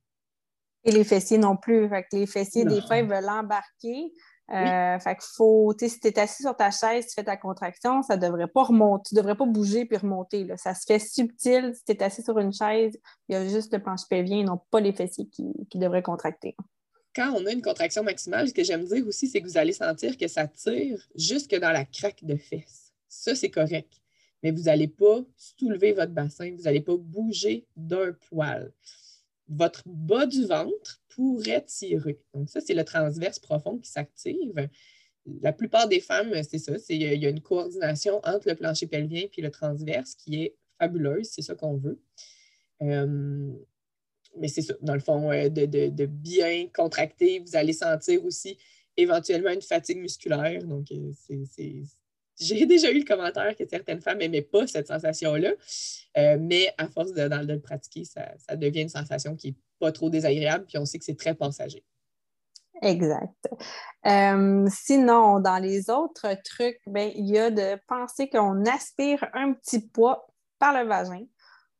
Et 0.83 0.91
les 0.91 1.03
fessiers 1.03 1.37
non 1.37 1.57
plus. 1.57 1.89
Fait 1.89 2.03
que 2.03 2.15
les 2.15 2.27
fessiers, 2.27 2.63
des 2.65 2.81
fois, 2.81 2.97
ils 2.97 3.07
veulent 3.07 3.29
embarquer. 3.29 4.11
Euh, 4.51 4.99
fait 4.99 5.15
que 5.15 5.23
faut, 5.23 5.73
si 5.77 5.99
tu 5.99 6.07
es 6.07 6.19
assis 6.19 6.43
sur 6.43 6.55
ta 6.55 6.69
chaise, 6.69 7.07
tu 7.07 7.13
fais 7.15 7.23
ta 7.23 7.35
contraction, 7.35 8.03
ça 8.03 8.15
devrait 8.15 8.47
pas 8.47 8.63
remonter, 8.63 9.09
tu 9.09 9.15
devrais 9.15 9.35
pas 9.35 9.45
bouger 9.45 9.85
puis 9.85 9.97
remonter. 9.97 10.43
Là. 10.43 10.55
Ça 10.55 10.75
se 10.75 10.85
fait 10.85 10.99
subtil. 10.99 11.73
Si 11.73 11.83
tu 11.83 11.91
es 11.93 12.03
assis 12.03 12.21
sur 12.21 12.37
une 12.37 12.53
chaise, 12.53 12.95
il 13.27 13.33
y 13.33 13.35
a 13.35 13.47
juste 13.47 13.73
le 13.73 13.81
planche 13.81 14.07
pelvien 14.07 14.43
non 14.43 14.61
pas 14.69 14.79
les 14.79 14.93
fessiers 14.93 15.27
qui, 15.27 15.51
qui 15.69 15.79
devraient 15.79 16.03
contracter. 16.03 16.55
Quand 17.15 17.33
on 17.33 17.45
a 17.45 17.51
une 17.51 17.61
contraction 17.61 18.03
maximale, 18.03 18.47
ce 18.47 18.53
que 18.53 18.63
j'aime 18.63 18.85
dire 18.85 19.07
aussi, 19.07 19.27
c'est 19.27 19.41
que 19.41 19.47
vous 19.47 19.57
allez 19.57 19.73
sentir 19.73 20.17
que 20.17 20.27
ça 20.27 20.47
tire 20.47 21.07
jusque 21.15 21.55
dans 21.55 21.71
la 21.71 21.85
craque 21.85 22.23
de 22.23 22.35
fesses. 22.35 22.91
Ça, 23.07 23.35
c'est 23.35 23.49
correct. 23.49 24.01
Mais 24.43 24.51
vous 24.51 24.63
n'allez 24.63 24.89
pas 24.89 25.23
soulever 25.37 25.93
votre 25.93 26.11
bassin, 26.11 26.51
vous 26.55 26.63
n'allez 26.63 26.81
pas 26.81 26.97
bouger 26.97 27.65
d'un 27.75 28.13
poil 28.29 28.71
votre 29.47 29.83
bas 29.85 30.25
du 30.25 30.45
ventre 30.45 31.01
pourrait 31.09 31.63
tirer. 31.65 32.19
Donc, 32.33 32.49
ça, 32.49 32.61
c'est 32.61 32.73
le 32.73 32.83
transverse 32.83 33.39
profond 33.39 33.77
qui 33.77 33.89
s'active. 33.89 34.69
La 35.41 35.53
plupart 35.53 35.87
des 35.87 35.99
femmes, 35.99 36.31
c'est 36.43 36.59
ça, 36.59 36.73
il 36.89 37.01
y 37.01 37.25
a 37.25 37.29
une 37.29 37.41
coordination 37.41 38.19
entre 38.23 38.47
le 38.47 38.55
plancher 38.55 38.87
pelvien 38.87 39.25
et 39.35 39.41
le 39.41 39.51
transverse 39.51 40.15
qui 40.15 40.43
est 40.43 40.55
fabuleuse, 40.77 41.27
c'est 41.27 41.41
ça 41.41 41.55
qu'on 41.55 41.77
veut. 41.77 41.99
Euh, 42.81 43.51
mais 44.37 44.47
c'est 44.47 44.61
ça, 44.61 44.73
dans 44.81 44.93
le 44.93 44.99
fond, 44.99 45.31
euh, 45.31 45.49
de, 45.49 46.05
bien 46.05 46.67
contracter, 46.73 47.39
vous 47.39 47.55
allez 47.55 47.73
sentir 47.73 48.23
aussi 48.25 48.57
éventuellement 48.97 49.51
une 49.51 49.61
fatigue 49.61 49.99
musculaire. 49.99 50.63
Donc, 50.63 50.91
euh, 50.91 51.11
c'est 51.49 51.83
j'ai 52.37 52.65
déjà 52.65 52.91
eu 52.91 52.99
le 52.99 53.05
commentaire 53.05 53.55
que 53.55 53.65
certaines 53.67 54.01
femmes 54.01 54.17
n'aimaient 54.17 54.41
pas 54.41 54.67
cette 54.67 54.87
sensation-là, 54.87 55.53
euh, 56.17 56.37
mais 56.39 56.73
à 56.77 56.87
force 56.87 57.13
de, 57.13 57.21
le 57.23 57.59
pratiquer, 57.59 58.03
ça, 58.03 58.55
devient 58.55 58.81
une 58.81 58.89
sensation 58.89 59.35
qui 59.35 59.51
n'est 59.51 59.57
pas 59.79 59.91
trop 59.91 60.09
désagréable, 60.09 60.65
puis 60.65 60.77
on 60.77 60.85
sait 60.85 60.99
que 60.99 61.05
c'est 61.05 61.17
très 61.17 61.33
passager. 61.33 61.83
Exact. 62.81 63.47
Sinon, 64.03 65.39
dans 65.39 65.61
les 65.61 65.89
autres 65.89 66.27
trucs, 66.43 66.81
ben, 66.87 67.09
il 67.15 67.29
y 67.29 67.37
a 67.37 67.49
de 67.49 67.79
penser 67.87 68.27
qu'on 68.27 68.65
aspire 68.65 69.25
un 69.33 69.53
petit 69.53 69.79
poids 69.79 70.27
par 70.59 70.73
le 70.73 70.87
vagin 70.87 71.25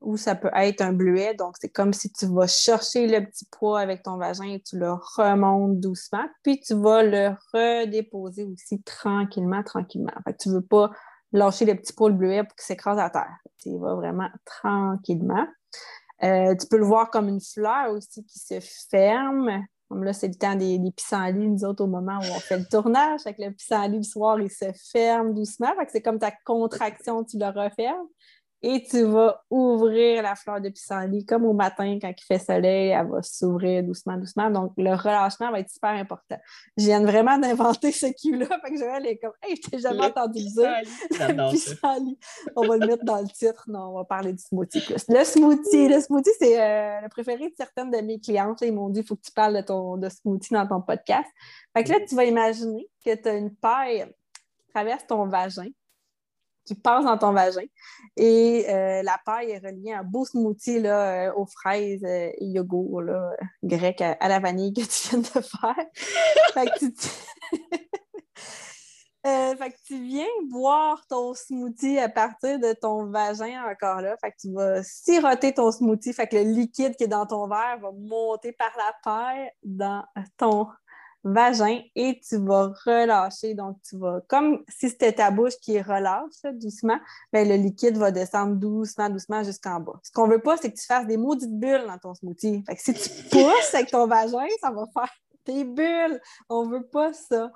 ou 0.06 0.18
ça 0.18 0.36
peut 0.36 0.52
être 0.56 0.82
un 0.82 0.94
bleuet. 0.94 1.34
Donc, 1.34 1.56
c'est 1.60 1.70
comme 1.70 1.92
si 1.92 2.12
tu 2.12 2.28
vas 2.28 2.48
chercher 2.48 3.08
le 3.08 3.26
petit 3.26 3.46
poids 3.52 3.80
avec 3.80 4.04
ton 4.04 4.18
vagin 4.18 4.46
et 4.46 4.62
tu 4.62 4.78
le 4.78 4.94
remontes 4.94 5.80
doucement, 5.80 6.26
puis 6.44 6.60
tu 6.60 6.76
vas 6.76 7.04
le 7.04 7.32
redéposer 7.54 8.44
aussi 8.44 8.82
tranquillement, 8.84 9.64
tranquillement. 9.64 10.14
Fait 10.24 10.38
tu 10.38 10.50
ne 10.50 10.56
veux 10.56 10.62
pas 10.62 10.92
lâcher 11.32 11.66
le 11.66 11.76
petit 11.76 11.92
poids, 11.92 12.10
le 12.10 12.16
bleuet 12.16 12.44
pour 12.44 12.56
qu'il 12.56 12.66
s'écrase 12.66 13.00
à 13.00 13.10
terre. 13.10 13.36
Tu 13.62 13.78
vas 13.78 13.96
vraiment 13.96 14.30
tranquillement. 14.46 15.48
Euh, 16.24 16.56
tu 16.56 16.68
peux 16.68 16.78
le 16.78 16.86
voir 16.86 17.10
comme 17.10 17.28
une 17.28 17.42
fleur 17.42 17.92
aussi 17.92 18.24
qui 18.24 18.40
se 18.40 18.60
ferme. 18.90 19.66
Comme 19.90 20.04
là, 20.04 20.14
c'est 20.14 20.28
le 20.28 20.36
temps 20.36 20.56
des, 20.56 20.80
pissenlits, 20.96 21.48
nous 21.48 21.64
autres, 21.66 21.84
au 21.84 21.88
moment 21.88 22.18
où 22.18 22.36
on 22.36 22.40
fait 22.40 22.58
le 22.58 22.66
tournage. 22.66 23.22
Avec 23.26 23.38
le 23.40 23.52
pissenlit, 23.52 23.98
le 23.98 24.04
soir, 24.04 24.40
il 24.40 24.50
se 24.50 24.66
ferme 24.92 25.34
doucement. 25.34 25.74
c'est 25.90 26.02
comme 26.02 26.20
ta 26.20 26.32
contraction, 26.46 27.24
tu 27.24 27.38
le 27.38 27.48
refermes 27.48 28.08
et 28.68 28.82
tu 28.82 29.04
vas 29.04 29.44
ouvrir 29.52 30.24
la 30.24 30.34
fleur 30.34 30.60
de 30.60 30.70
pissenlit 30.70 31.24
comme 31.24 31.46
au 31.46 31.54
matin 31.54 32.00
quand 32.02 32.10
il 32.10 32.26
fait 32.26 32.40
soleil, 32.40 32.90
elle 32.90 33.08
va 33.08 33.22
s'ouvrir 33.22 33.84
doucement, 33.84 34.18
doucement. 34.18 34.50
Donc, 34.50 34.74
le 34.76 34.96
relâchement 34.96 35.52
va 35.52 35.60
être 35.60 35.70
super 35.70 35.92
important. 35.92 36.38
Je 36.76 36.86
viens 36.86 37.06
vraiment 37.06 37.38
d'inventer 37.38 37.92
ce 37.92 38.08
cul-là. 38.08 38.48
Fait 38.48 38.72
que 38.72 38.80
Joël 38.80 39.06
est 39.06 39.18
comme, 39.18 39.34
hey, 39.44 39.56
je 39.56 39.70
t'ai 39.70 39.78
jamais 39.78 40.06
entendu 40.06 40.40
dire. 40.40 40.72
pissenlit. 41.52 42.18
On 42.56 42.66
va 42.66 42.78
le 42.78 42.88
mettre 42.88 43.06
dans 43.06 43.22
le 43.22 43.28
titre. 43.28 43.66
Non, 43.68 43.92
on 43.92 43.98
va 43.98 44.04
parler 44.04 44.34
du 44.34 44.42
smoothie 44.42 44.82
plus. 44.82 45.06
Le 45.10 45.24
smoothie, 45.24 45.88
le 45.88 46.02
smoothie, 46.02 46.32
c'est 46.40 46.60
euh, 46.60 47.02
le 47.02 47.10
préféré 47.10 47.50
de 47.50 47.56
certaines 47.56 47.92
de 47.92 48.00
mes 48.00 48.20
clientes. 48.20 48.62
Ils 48.62 48.74
m'ont 48.74 48.90
dit, 48.90 49.02
il 49.02 49.06
faut 49.06 49.16
que 49.16 49.22
tu 49.22 49.32
parles 49.32 49.58
de 49.58 49.62
ton 49.62 49.98
de 49.98 50.10
smoothie 50.10 50.56
dans 50.56 50.66
ton 50.66 50.82
podcast. 50.82 51.30
Fait 51.78 51.84
que 51.84 51.92
là, 51.92 52.00
tu 52.00 52.16
vas 52.16 52.26
imaginer 52.26 52.90
que 53.06 53.14
tu 53.14 53.30
as 53.30 53.36
une 53.36 53.54
paille 53.54 54.08
qui 54.34 54.72
traverse 54.74 55.06
ton 55.06 55.28
vagin 55.28 55.68
qui 56.66 56.76
passe 56.76 57.06
dans 57.06 57.18
ton 57.18 57.32
vagin. 57.32 57.66
Et 58.18 58.66
euh, 58.70 59.04
la 59.04 59.20
paille 59.26 59.52
est 59.52 59.60
reliée 59.60 59.94
à 59.94 60.00
un 60.00 60.04
beau 60.04 60.26
smoothie 60.26 60.80
là, 60.80 61.28
euh, 61.28 61.34
aux 61.36 61.46
fraises 61.46 62.04
euh, 62.04 62.32
et 62.38 62.46
yogourt 62.46 63.02
là, 63.02 63.32
grec 63.64 64.02
à, 64.02 64.28
la 64.28 64.40
vanille 64.40 64.74
que 64.74 64.82
tu 64.82 65.10
viens 65.10 65.20
de 65.20 65.26
faire. 65.26 65.76
fait, 66.54 66.66
que 66.66 66.86
tu... 66.86 67.10
fait 69.58 69.72
que 69.72 69.86
tu 69.86 70.02
viens 70.02 70.26
boire 70.50 71.06
ton 71.08 71.34
smoothie 71.34 72.00
à 72.00 72.10
partir 72.10 72.60
de 72.60 72.74
ton 72.74 73.06
vagin 73.08 73.64
encore 73.70 74.02
là. 74.02 74.16
Fait 74.22 74.32
que 74.32 74.38
tu 74.40 74.54
vas 74.54 74.82
siroter 74.84 75.54
ton 75.54 75.72
smoothie. 75.72 76.14
Fait 76.14 76.28
que 76.28 76.38
le 76.38 76.44
liquide 76.44 76.96
qui 76.96 77.04
est 77.04 77.08
dans 77.08 77.26
ton 77.26 77.48
verre 77.48 77.80
va 77.82 77.92
monter 77.92 78.54
par 78.54 78.72
la 78.78 78.94
paille 79.04 79.50
dans 79.64 80.04
ton 80.38 80.68
vagin 81.26 81.82
et 81.96 82.22
tu 82.28 82.38
vas 82.38 82.72
relâcher. 82.86 83.56
Donc, 83.56 83.78
tu 83.82 83.98
vas, 83.98 84.22
comme 84.30 84.64
si 84.70 84.90
c'était 84.90 85.12
ta 85.12 85.32
bouche 85.32 85.58
qui 85.60 85.82
relâche 85.82 86.54
doucement, 86.54 87.00
bien, 87.34 87.44
le 87.44 87.56
liquide 87.56 87.98
va 87.98 88.12
descendre 88.12 88.56
doucement, 88.56 89.10
doucement 89.10 89.44
jusqu'en 89.44 89.80
bas. 89.80 90.00
Ce 90.04 90.12
qu'on 90.12 90.28
veut 90.28 90.40
pas, 90.40 90.56
c'est 90.56 90.72
que 90.72 90.78
tu 90.78 90.86
fasses 90.86 91.08
des 91.08 91.18
maudites 91.18 91.60
bulles 91.60 91.86
dans 91.88 91.98
ton 91.98 92.14
smoothie. 92.14 92.64
Fait 92.66 92.76
que 92.76 92.82
si 92.82 92.94
tu 92.94 93.10
pousses 93.32 93.74
avec 93.74 93.92
ton 93.92 94.08
vagin, 94.08 94.46
ça 94.62 94.72
va 94.72 94.86
faire 94.94 95.12
des 95.46 95.64
bulles. 95.64 96.22
On 96.50 96.64
veut 96.68 96.86
pas 96.86 97.14
ça. 97.14 97.52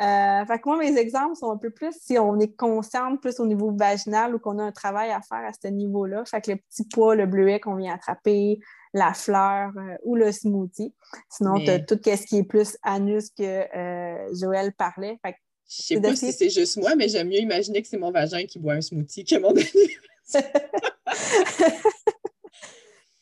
Euh, 0.00 0.46
fait 0.46 0.58
que 0.58 0.68
moi, 0.68 0.78
mes 0.78 0.96
exemples 0.96 1.36
sont 1.36 1.50
un 1.50 1.56
peu 1.56 1.70
plus 1.70 1.94
si 2.00 2.18
on 2.18 2.38
est 2.38 2.56
consciente 2.56 3.20
plus 3.20 3.38
au 3.40 3.46
niveau 3.46 3.70
vaginal 3.70 4.34
ou 4.34 4.38
qu'on 4.38 4.58
a 4.58 4.64
un 4.64 4.72
travail 4.72 5.10
à 5.10 5.20
faire 5.20 5.44
à 5.46 5.52
ce 5.52 5.68
niveau-là. 5.68 6.24
Fait 6.24 6.40
que 6.40 6.52
le 6.52 6.56
petit 6.56 6.84
poids, 6.84 7.14
le 7.14 7.26
bleuet 7.26 7.60
qu'on 7.60 7.76
vient 7.76 7.94
attraper, 7.94 8.58
la 8.92 9.14
fleur 9.14 9.72
euh, 9.76 9.96
ou 10.04 10.16
le 10.16 10.32
smoothie. 10.32 10.92
Sinon, 11.30 11.60
tu 11.60 11.70
as 11.70 11.80
tout 11.80 11.98
ce 12.04 12.26
qui 12.26 12.38
est 12.38 12.44
plus 12.44 12.76
anus 12.82 13.30
que 13.30 13.42
euh, 13.42 14.34
Joël 14.34 14.72
parlait. 14.72 15.18
Je 15.24 15.82
sais 15.82 16.00
pas 16.00 16.14
si 16.14 16.32
c'est 16.32 16.50
juste 16.50 16.76
moi, 16.76 16.94
mais 16.96 17.08
j'aime 17.08 17.28
mieux 17.28 17.40
imaginer 17.40 17.82
que 17.82 17.88
c'est 17.88 17.98
mon 17.98 18.10
vagin 18.10 18.44
qui 18.44 18.58
boit 18.58 18.74
un 18.74 18.80
smoothie 18.80 19.24
que 19.24 19.38
mon 19.38 19.54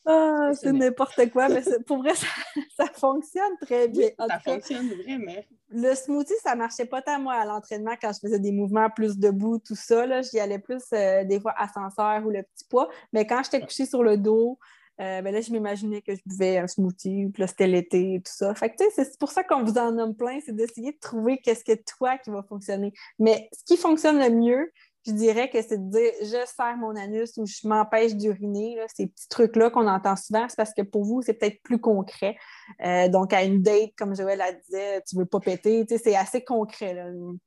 Ah, 0.06 0.50
c'est 0.54 0.72
n'importe 0.72 1.30
quoi, 1.30 1.48
mais 1.48 1.62
pour 1.86 1.98
vrai, 1.98 2.14
ça, 2.76 2.86
fonctionne 2.94 3.56
très 3.60 3.86
bien. 3.86 4.08
ça 4.18 4.40
fonctionne 4.40 4.88
vraiment. 4.88 5.40
Le 5.68 5.94
smoothie, 5.94 6.34
ça 6.42 6.56
marchait 6.56 6.86
pas 6.86 7.02
tant, 7.02 7.20
moi, 7.20 7.34
à 7.34 7.44
l'entraînement, 7.44 7.94
quand 8.00 8.12
je 8.12 8.18
faisais 8.18 8.40
des 8.40 8.50
mouvements 8.50 8.88
plus 8.90 9.18
debout, 9.18 9.58
tout 9.58 9.76
ça. 9.76 10.22
J'y 10.22 10.40
allais 10.40 10.58
plus, 10.58 10.82
euh, 10.92 11.24
des 11.24 11.38
fois, 11.38 11.54
ascenseur 11.56 12.26
ou 12.26 12.30
le 12.30 12.42
petit 12.42 12.64
poids. 12.68 12.88
Mais 13.12 13.26
quand 13.26 13.42
j'étais 13.44 13.60
couchée 13.60 13.86
sur 13.86 14.02
le 14.02 14.16
dos, 14.16 14.58
euh, 15.00 15.22
ben 15.22 15.32
là, 15.32 15.40
je 15.40 15.50
m'imaginais 15.50 16.02
que 16.02 16.14
je 16.14 16.20
buvais 16.26 16.58
un 16.58 16.66
smoothie, 16.66 17.30
puis 17.32 17.40
là, 17.40 17.46
c'était 17.46 17.66
l'été 17.66 18.14
et 18.14 18.20
tout 18.20 18.32
ça. 18.32 18.54
Fait 18.54 18.70
que, 18.70 18.84
c'est 18.94 19.18
pour 19.18 19.30
ça 19.30 19.42
qu'on 19.42 19.64
vous 19.64 19.78
en 19.78 19.92
nomme 19.92 20.14
plein, 20.14 20.38
c'est 20.44 20.54
d'essayer 20.54 20.92
de 20.92 20.98
trouver 20.98 21.38
qu'est-ce 21.38 21.64
que 21.64 21.78
toi 21.96 22.18
qui 22.18 22.30
va 22.30 22.42
fonctionner. 22.42 22.92
Mais 23.18 23.48
ce 23.52 23.64
qui 23.64 23.80
fonctionne 23.80 24.18
le 24.18 24.30
mieux, 24.30 24.70
je 25.06 25.12
dirais 25.12 25.48
que 25.48 25.62
c'est 25.62 25.78
de 25.78 25.90
dire 25.90 26.12
je 26.20 26.46
serre 26.46 26.76
mon 26.76 26.94
anus 26.94 27.32
ou 27.38 27.46
je 27.46 27.66
m'empêche 27.66 28.14
d'uriner. 28.14 28.76
Ces 28.94 29.06
petits 29.06 29.28
trucs-là 29.28 29.70
qu'on 29.70 29.88
entend 29.88 30.16
souvent, 30.16 30.46
c'est 30.48 30.56
parce 30.56 30.74
que 30.74 30.82
pour 30.82 31.04
vous, 31.04 31.22
c'est 31.22 31.34
peut-être 31.34 31.62
plus 31.62 31.80
concret. 31.80 32.36
Euh, 32.84 33.08
donc, 33.08 33.32
à 33.32 33.42
une 33.42 33.62
date, 33.62 33.92
comme 33.96 34.14
Joël 34.14 34.38
la 34.38 34.52
disait, 34.52 35.02
tu 35.08 35.16
veux 35.16 35.24
pas 35.24 35.40
péter, 35.40 35.86
c'est 35.88 36.16
assez 36.16 36.44
concret. 36.44 36.94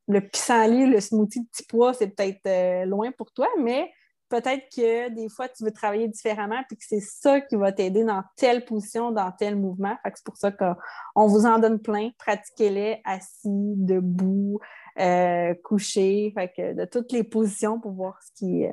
Le 0.08 0.22
pissenlit, 0.22 0.88
le 0.88 1.00
smoothie 1.00 1.42
de 1.42 1.48
petit 1.48 1.66
pois, 1.70 1.94
c'est 1.94 2.08
peut-être 2.08 2.48
euh, 2.48 2.86
loin 2.86 3.12
pour 3.12 3.32
toi, 3.32 3.48
mais 3.60 3.92
peut-être 4.34 4.64
que 4.76 5.10
des 5.10 5.30
fois, 5.30 5.48
tu 5.48 5.64
veux 5.64 5.72
travailler 5.72 6.08
différemment 6.08 6.64
puis 6.68 6.76
que 6.76 6.84
c'est 6.88 7.00
ça 7.00 7.40
qui 7.40 7.56
va 7.56 7.72
t'aider 7.72 8.04
dans 8.04 8.24
telle 8.36 8.66
position, 8.66 9.12
dans 9.12 9.32
tel 9.32 9.56
mouvement. 9.56 9.96
c'est 10.04 10.24
pour 10.24 10.38
ça 10.38 10.52
qu'on 10.52 11.28
vous 11.28 11.46
en 11.46 11.60
donne 11.60 11.80
plein. 11.80 12.10
Pratiquez-les 12.18 13.02
assis, 13.06 13.76
debout, 13.76 14.60
euh, 15.00 15.54
couché, 15.64 16.34
fait 16.36 16.52
que 16.56 16.74
de 16.74 16.86
toutes 16.86 17.12
les 17.12 17.24
positions 17.24 17.80
pour 17.80 17.92
voir 17.92 18.20
ce 18.24 18.32
qui, 18.40 18.66
euh, 18.66 18.72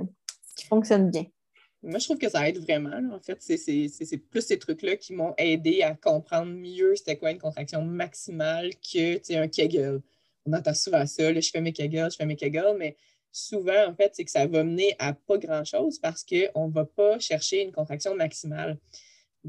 fonctionne 0.67 1.11
bien. 1.11 1.25
Moi, 1.83 1.99
je 1.99 2.05
trouve 2.07 2.19
que 2.19 2.29
ça 2.29 2.49
aide 2.49 2.59
vraiment. 2.59 3.15
En 3.15 3.21
fait, 3.21 3.39
c'est 3.41 4.19
plus 4.31 4.43
ces 4.43 4.59
trucs-là 4.59 4.97
qui 4.97 5.15
m'ont 5.15 5.35
aidé 5.37 5.83
à 5.83 5.95
comprendre 5.95 6.53
mieux 6.53 6.95
c'était 6.97 7.17
quoi 7.17 7.33
une 7.33 7.39
contraction 7.39 7.83
maximale 7.83 8.71
que 8.77 9.35
un 9.35 9.49
Kegel. 9.49 10.01
On 10.47 10.53
entend 10.55 10.75
souvent 10.75 11.05
ça, 11.05 11.31
là, 11.31 11.41
je 11.41 11.51
fais 11.51 11.61
mes 11.61 11.73
Kegels, 11.73 12.11
je 12.11 12.17
fais 12.17 12.27
mes 12.27 12.37
Kegels, 12.37 12.77
mais 12.79 12.97
souvent, 13.33 13.89
en 13.89 13.95
fait, 13.95 14.13
c'est 14.15 14.25
que 14.25 14.31
ça 14.31 14.47
va 14.47 14.65
mener 14.65 14.95
à 14.99 15.13
pas 15.13 15.39
grand-chose 15.39 15.99
parce 15.99 16.25
qu'on 16.25 16.69
ne 16.69 16.73
va 16.73 16.85
pas 16.85 17.19
chercher 17.19 17.63
une 17.63 17.73
contraction 17.73 18.15
maximale. 18.15 18.79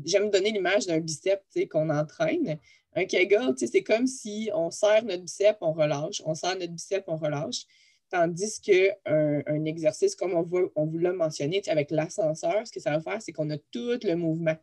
J'aime 0.06 0.30
donner 0.30 0.52
l'image 0.52 0.88
d'un 0.88 1.00
bicep 1.00 1.42
qu'on 1.70 1.90
entraîne. 1.90 2.58
Un 2.96 3.06
Kegel, 3.06 3.54
c'est 3.58 3.84
comme 3.84 4.08
si 4.08 4.50
on 4.54 4.70
serre 4.72 5.04
notre 5.04 5.24
bicep, 5.24 5.58
on 5.62 5.74
relâche, 5.74 6.22
on 6.26 6.36
serre 6.36 6.58
notre 6.58 6.74
bicep, 6.74 7.04
on 7.08 7.18
relâche. 7.18 7.66
Tandis 8.10 8.60
qu'un 8.60 9.42
un 9.46 9.66
exercice, 9.66 10.16
comme 10.16 10.34
on, 10.34 10.72
on 10.76 10.86
vous 10.86 10.98
l'a 10.98 11.14
mentionné, 11.14 11.62
avec 11.68 11.92
l'ascenseur, 11.92 12.68
ce 12.68 12.72
que 12.72 12.82
ça 12.82 12.92
va 12.92 13.00
faire, 13.00 13.22
c'est 13.22 13.32
qu'on 13.32 13.50
a 13.50 13.58
tout 13.58 13.98
le 14.04 14.16
mouvement. 14.16 14.58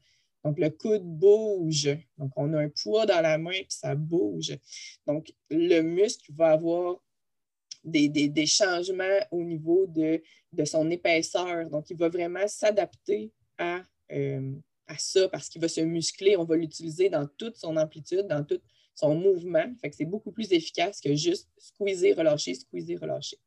Donc, 0.44 0.58
le 0.58 0.70
coude 0.70 1.02
bouge. 1.02 1.88
Donc, 2.18 2.30
on 2.36 2.52
a 2.52 2.60
un 2.60 2.68
poids 2.68 3.06
dans 3.06 3.20
la 3.20 3.38
main, 3.38 3.50
puis 3.50 3.66
ça 3.70 3.94
bouge. 3.94 4.56
Donc, 5.06 5.32
le 5.50 5.80
muscle 5.80 6.30
va 6.34 6.50
avoir 6.50 6.96
des, 7.84 8.46
changements 8.46 9.18
au 9.30 9.42
niveau 9.42 9.86
de, 9.86 10.20
son 10.64 10.90
épaisseur. 10.90 11.68
Donc, 11.70 11.90
il 11.90 11.96
va 11.96 12.08
vraiment 12.08 12.46
s'adapter 12.46 13.32
à, 13.58 13.82
euh, 14.12 14.52
à 14.86 14.98
ça 14.98 15.28
parce 15.28 15.48
qu'il 15.48 15.60
va 15.60 15.68
se 15.68 15.80
muscler, 15.80 16.36
on 16.36 16.44
va 16.44 16.56
l'utiliser 16.56 17.08
dans 17.08 17.26
toute 17.26 17.56
son 17.56 17.76
amplitude, 17.76 18.26
dans 18.28 18.44
tout 18.44 18.60
son 18.94 19.14
mouvement. 19.14 19.64
Fait 19.80 19.90
que 19.90 19.96
c'est 19.96 20.04
beaucoup 20.04 20.32
plus 20.32 20.52
efficace 20.52 21.00
que 21.00 21.14
juste 21.14 21.48
squeezer, 21.58 22.16
relâcher, 22.16 22.54
squeezer, 22.54 22.98
relâcher. 23.00 23.38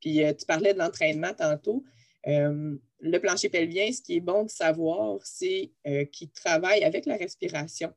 Puis 0.00 0.24
euh, 0.24 0.32
tu 0.32 0.46
parlais 0.46 0.72
de 0.72 0.78
l'entraînement 0.78 1.34
tantôt. 1.34 1.84
Euh, 2.26 2.76
le 3.00 3.18
plancher 3.18 3.48
pelvien, 3.48 3.90
ce 3.92 4.02
qui 4.02 4.16
est 4.16 4.20
bon 4.20 4.44
de 4.44 4.50
savoir, 4.50 5.18
c'est 5.24 5.72
qu'il 6.12 6.30
travaille 6.30 6.84
avec 6.84 7.06
la 7.06 7.16
respiration. 7.16 7.92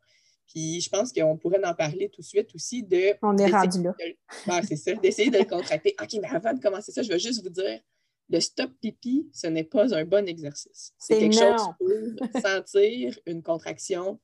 Puis 0.47 0.82
je 0.82 0.89
pense 0.89 1.12
qu'on 1.12 1.38
pourrait 1.38 1.63
en 1.65 1.73
parler 1.73 2.10
tout 2.10 2.21
de 2.21 2.25
suite 2.25 2.53
aussi 2.53 2.84
de. 2.84 3.15
On 3.21 3.38
est 3.38 3.49
rendu 3.49 3.82
là. 3.82 4.62
c'est 4.63 4.75
ça, 4.75 4.93
d'essayer 4.95 5.29
de 5.29 5.38
le 5.39 5.45
contracter. 5.45 5.95
OK, 6.01 6.13
mais 6.21 6.27
avant 6.27 6.53
de 6.53 6.62
commencer 6.62 6.91
ça, 6.91 7.01
je 7.01 7.10
vais 7.10 7.19
juste 7.19 7.43
vous 7.43 7.49
dire 7.49 7.79
le 8.29 8.39
stop 8.39 8.71
pipi, 8.82 9.29
ce 9.34 9.47
n'est 9.47 9.63
pas 9.63 9.93
un 9.93 10.06
bon 10.06 10.27
exercice. 10.27 10.93
C'est 10.97 11.19
quelque 11.19 11.36
chose 11.36 11.62
pour 11.77 12.41
sentir 12.41 13.19
une 13.25 13.43
contraction 13.43 14.19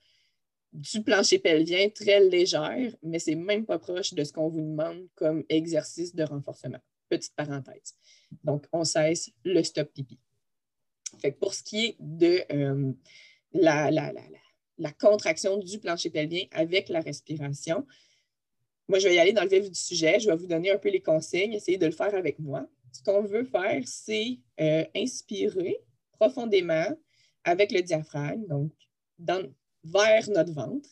du 0.72 1.02
plancher 1.04 1.40
pelvien 1.40 1.90
très 1.90 2.20
légère, 2.20 2.96
mais 3.02 3.20
c'est 3.20 3.36
même 3.36 3.66
pas 3.66 3.80
proche 3.80 4.14
de 4.14 4.24
ce 4.24 4.32
qu'on 4.32 4.50
vous 4.50 4.62
demande 4.62 5.08
comme 5.16 5.44
exercice 5.50 6.14
de 6.14 6.24
renforcement. 6.24 6.80
Petite 7.10 7.36
parenthèse. 7.36 7.96
Donc, 8.44 8.66
on 8.72 8.84
cesse 8.84 9.32
le 9.44 9.64
stop 9.64 9.92
pipi. 9.94 10.20
Fait 11.20 11.32
pour 11.32 11.54
ce 11.54 11.64
qui 11.64 11.86
est 11.88 11.96
de 12.00 12.44
euh, 12.52 12.92
la, 13.54 13.90
la, 13.90 14.14
contraction 14.92 15.58
du 15.58 15.80
plancher 15.80 16.10
pelvien 16.10 16.46
avec 16.52 16.90
la 16.90 17.02
respiration, 17.02 17.86
moi, 18.88 18.98
je 18.98 19.08
vais 19.08 19.16
y 19.16 19.20
aller 19.20 19.34
dans 19.34 19.44
le 19.44 19.50
vif 19.50 19.70
du 19.70 19.80
sujet. 19.80 20.20
Je 20.20 20.28
vais 20.28 20.36
vous 20.36 20.48
donner 20.48 20.72
un 20.72 20.78
peu 20.80 20.90
les 20.90 21.02
consignes, 21.02 21.54
essayer 21.54 21.78
de 21.78 21.86
le 21.86 21.92
faire 21.92 22.16
avec 22.16 22.40
moi 22.40 22.68
ce 22.92 23.04
qu'on 23.04 23.24
veut 23.24 23.46
faire, 23.46 23.82
c'est 23.86 24.40
euh, 24.60 24.86
inspirer 24.96 25.78
profondément 26.14 26.88
avec 27.44 27.72
le 27.72 27.82
diaphragme, 27.82 28.46
donc 28.48 28.72
vers 29.84 30.30
notre 30.30 30.54
ventre, 30.54 30.90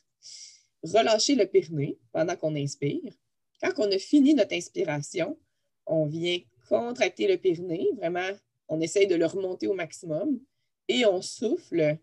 relâcher 0.83 1.35
le 1.35 1.45
périnée 1.45 1.97
pendant 2.11 2.35
qu'on 2.35 2.55
inspire. 2.55 3.13
Quand 3.61 3.73
on 3.77 3.91
a 3.91 3.97
fini 3.97 4.33
notre 4.33 4.53
inspiration, 4.53 5.37
on 5.85 6.05
vient 6.05 6.39
contracter 6.69 7.27
le 7.27 7.37
périnée, 7.37 7.89
vraiment, 7.97 8.29
on 8.67 8.79
essaye 8.81 9.07
de 9.07 9.15
le 9.15 9.25
remonter 9.25 9.67
au 9.67 9.73
maximum 9.73 10.39
et 10.87 11.05
on 11.05 11.21
souffle 11.21 11.97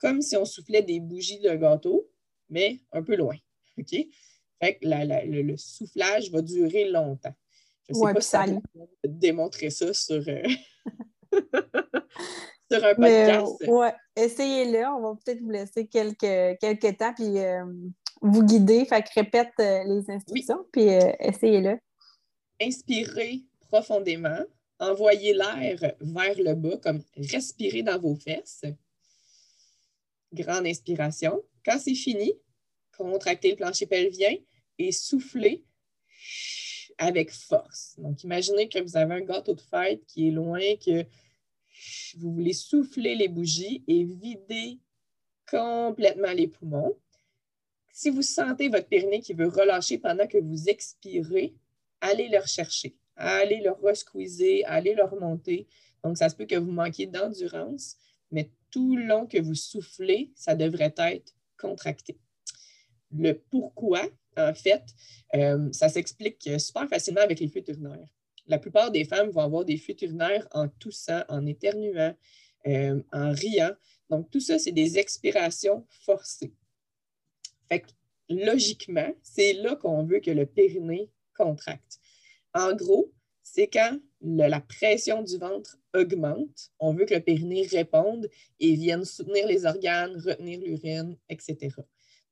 comme 0.00 0.22
si 0.22 0.36
on 0.36 0.44
soufflait 0.44 0.82
des 0.82 1.00
bougies 1.00 1.40
d'un 1.40 1.56
gâteau, 1.56 2.08
mais 2.48 2.80
un 2.92 3.02
peu 3.02 3.16
loin. 3.16 3.36
OK? 3.78 3.90
Fait 4.62 4.74
que 4.76 4.86
le 4.86 5.56
soufflage 5.56 6.30
va 6.30 6.42
durer 6.42 6.88
longtemps. 6.90 7.34
Je 7.88 7.94
sais 7.94 8.14
pas 8.14 8.20
si 8.20 8.28
ça 8.28 8.44
démontrer 9.04 9.70
ça 9.70 9.92
sur, 9.92 10.22
euh, 10.28 10.48
sur 12.70 12.84
un 12.84 12.94
podcast. 12.94 13.64
Oui, 13.66 13.86
essayez-le. 14.14 14.86
On 14.86 15.00
va 15.00 15.18
peut-être 15.24 15.40
vous 15.40 15.50
laisser 15.50 15.86
quelques, 15.86 16.58
quelques 16.60 16.98
temps 16.98 17.12
puis 17.14 17.38
euh, 17.38 17.64
vous 18.20 18.44
guider. 18.44 18.84
Fait 18.84 19.02
que 19.02 19.08
répète 19.14 19.52
euh, 19.60 19.82
les 19.84 20.10
instructions 20.10 20.64
puis 20.72 20.82
essayez-le. 21.18 21.78
Inspirez 22.60 23.42
profondément. 23.68 24.44
Envoyez 24.78 25.34
l'air 25.34 25.94
vers 26.00 26.38
le 26.38 26.54
bas, 26.54 26.76
comme 26.82 27.02
respirer 27.16 27.82
dans 27.82 27.98
vos 27.98 28.14
fesses. 28.14 28.64
Grande 30.32 30.66
inspiration. 30.66 31.42
Quand 31.64 31.78
c'est 31.78 31.94
fini, 31.94 32.32
contractez 32.96 33.50
le 33.50 33.56
plancher 33.56 33.86
pelvien 33.86 34.36
et 34.78 34.92
soufflez 34.92 35.64
avec 36.98 37.30
force. 37.30 37.94
Donc, 37.98 38.22
imaginez 38.24 38.68
que 38.68 38.78
vous 38.78 38.96
avez 38.96 39.14
un 39.14 39.20
gâteau 39.22 39.54
de 39.54 39.60
fête 39.60 40.04
qui 40.06 40.28
est 40.28 40.30
loin, 40.30 40.60
que 40.84 41.04
vous 42.18 42.32
voulez 42.32 42.52
souffler 42.52 43.14
les 43.14 43.28
bougies 43.28 43.82
et 43.88 44.04
vider 44.04 44.78
complètement 45.50 46.32
les 46.32 46.46
poumons. 46.46 46.96
Si 47.92 48.10
vous 48.10 48.22
sentez 48.22 48.68
votre 48.68 48.86
périnée 48.86 49.20
qui 49.20 49.32
veut 49.32 49.48
relâcher 49.48 49.98
pendant 49.98 50.26
que 50.26 50.38
vous 50.38 50.68
expirez, 50.68 51.54
allez 52.00 52.28
le 52.28 52.38
rechercher, 52.38 52.96
allez 53.16 53.60
le 53.60 53.72
resqueezer, 53.72 54.62
allez 54.66 54.94
le 54.94 55.04
remonter. 55.04 55.66
Donc, 56.04 56.16
ça 56.18 56.28
se 56.28 56.36
peut 56.36 56.46
que 56.46 56.56
vous 56.56 56.70
manquiez 56.70 57.06
d'endurance, 57.06 57.96
mais 58.30 58.50
tout 58.70 58.96
le 58.96 59.04
long 59.04 59.26
que 59.26 59.40
vous 59.40 59.54
soufflez, 59.54 60.30
ça 60.34 60.54
devrait 60.54 60.94
être 60.96 61.34
contracté. 61.58 62.18
Le 63.12 63.32
pourquoi, 63.50 64.02
en 64.36 64.54
fait, 64.54 64.84
euh, 65.34 65.70
ça 65.72 65.88
s'explique 65.88 66.48
super 66.58 66.88
facilement 66.88 67.22
avec 67.22 67.40
les 67.40 67.48
fuites 67.48 67.68
urinaires. 67.68 68.08
La 68.46 68.58
plupart 68.58 68.90
des 68.90 69.04
femmes 69.04 69.30
vont 69.30 69.42
avoir 69.42 69.64
des 69.64 69.76
fuites 69.76 70.02
urinaires 70.02 70.46
en 70.52 70.68
toussant, 70.68 71.22
en 71.28 71.46
éternuant, 71.46 72.14
euh, 72.66 73.02
en 73.12 73.32
riant. 73.32 73.72
Donc, 74.08 74.30
tout 74.30 74.40
ça, 74.40 74.58
c'est 74.58 74.72
des 74.72 74.98
expirations 74.98 75.86
forcées. 76.04 76.52
Fait 77.68 77.80
que, 77.80 77.88
logiquement, 78.28 79.12
c'est 79.22 79.52
là 79.52 79.76
qu'on 79.76 80.04
veut 80.04 80.20
que 80.20 80.30
le 80.30 80.46
périnée 80.46 81.10
contracte. 81.36 81.98
En 82.54 82.74
gros, 82.74 83.12
c'est 83.52 83.66
quand 83.66 83.98
la 84.20 84.60
pression 84.60 85.22
du 85.22 85.36
ventre 85.36 85.76
augmente, 85.94 86.70
on 86.78 86.92
veut 86.92 87.04
que 87.04 87.14
le 87.14 87.20
périnée 87.20 87.66
réponde 87.66 88.28
et 88.60 88.74
vienne 88.74 89.04
soutenir 89.04 89.46
les 89.46 89.66
organes, 89.66 90.16
retenir 90.24 90.60
l'urine, 90.60 91.16
etc. 91.28 91.70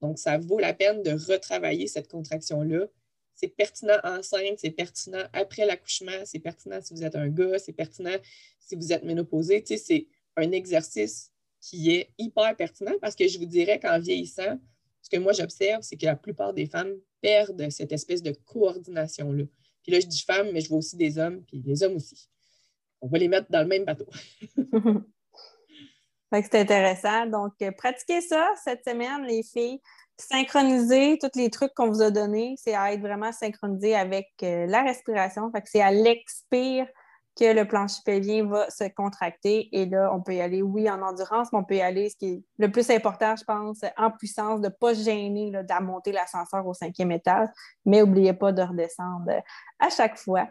Donc, 0.01 0.19
ça 0.19 0.39
vaut 0.39 0.61
la 0.61 0.75
peine 0.75 1.03
de 1.03 1.11
retravailler 1.11 1.89
cette 1.89 2.09
contraction-là. 2.09 2.87
C'est 3.35 3.49
pertinent 3.49 3.99
enceinte, 4.05 4.59
c'est 4.59 4.71
pertinent 4.71 5.25
après 5.33 5.67
l'accouchement, 5.67 6.25
c'est 6.25 6.39
pertinent 6.39 6.81
si 6.81 6.95
vous 6.95 7.03
êtes 7.03 7.17
un 7.17 7.29
gars, 7.29 7.59
c'est 7.59 7.73
pertinent 7.73 8.17
si 8.61 8.77
vous 8.77 8.93
êtes 8.93 9.03
ménopausé. 9.03 9.65
C'est 9.67 10.07
un 10.37 10.53
exercice 10.53 11.33
qui 11.61 11.91
est 11.91 12.11
hyper 12.19 12.55
pertinent 12.55 12.95
parce 13.01 13.17
que 13.17 13.27
je 13.27 13.39
vous 13.39 13.47
dirais 13.47 13.81
qu'en 13.81 13.99
vieillissant, 13.99 14.59
ce 15.03 15.11
que 15.11 15.17
moi 15.17 15.33
j'observe, 15.33 15.83
c'est 15.83 15.97
que 15.97 16.07
la 16.07 16.17
plupart 16.17 16.55
des 16.55 16.67
femmes 16.67 16.95
perdent 17.21 17.71
cette 17.71 17.93
espèce 17.93 18.23
de 18.23 18.31
coordination-là. 18.31 19.45
Puis 19.89 19.95
là, 19.95 20.01
je 20.01 20.07
dis 20.07 20.23
femmes, 20.23 20.51
mais 20.53 20.61
je 20.61 20.69
vois 20.69 20.77
aussi 20.77 20.99
des 20.99 21.17
hommes, 21.17 21.43
puis 21.47 21.63
les 21.65 21.83
hommes 21.83 21.97
aussi. 21.97 22.29
On 23.01 23.09
va 23.09 23.17
les 23.17 23.27
mettre 23.27 23.51
dans 23.51 23.63
le 23.63 23.67
même 23.69 23.87
bateau. 23.87 24.05
c'est 26.31 26.55
intéressant. 26.57 27.25
Donc, 27.25 27.55
euh, 27.63 27.71
pratiquez 27.73 28.21
ça 28.21 28.51
cette 28.63 28.85
semaine, 28.85 29.25
les 29.25 29.43
filles. 29.43 29.81
Synchroniser 30.19 31.17
tous 31.19 31.39
les 31.39 31.49
trucs 31.49 31.73
qu'on 31.73 31.89
vous 31.89 32.03
a 32.03 32.11
donnés, 32.11 32.55
c'est 32.59 32.75
à 32.75 32.93
être 32.93 33.01
vraiment 33.01 33.33
synchronisé 33.33 33.95
avec 33.95 34.29
euh, 34.43 34.67
la 34.67 34.83
respiration. 34.83 35.51
Fait 35.53 35.63
que 35.63 35.71
c'est 35.71 35.81
à 35.81 35.91
l'expire 35.91 36.87
que 37.39 37.53
le 37.53 37.67
plancher 37.67 38.01
pelvien 38.05 38.45
va 38.47 38.69
se 38.69 38.85
contracter. 38.95 39.69
Et 39.73 39.87
là, 39.87 40.11
on 40.13 40.21
peut 40.21 40.35
y 40.35 40.41
aller, 40.41 40.63
oui, 40.63 40.91
en 40.91 41.01
endurance, 41.03 41.53
mais 41.53 41.59
on 41.59 41.65
peut 41.65 41.77
y 41.77 41.81
aller, 41.81 42.09
ce 42.09 42.17
qui 42.17 42.27
est 42.27 42.43
le 42.59 42.71
plus 42.71 42.91
important, 42.91 43.37
je 43.37 43.45
pense, 43.45 43.81
en 43.97 44.11
puissance, 44.11 44.61
de 44.61 44.67
ne 44.67 44.73
pas 44.73 44.95
gêner 44.95 45.51
de 45.51 45.83
monter 45.85 46.13
l'ascenseur 46.13 46.67
au 46.67 46.75
cinquième 46.75 47.13
étage. 47.13 47.49
Mais 47.85 48.01
n'oubliez 48.01 48.33
pas 48.33 48.53
de 48.53 48.63
redescendre 48.63 49.31
à 49.79 49.89
chaque 49.91 50.19
fois. 50.19 50.49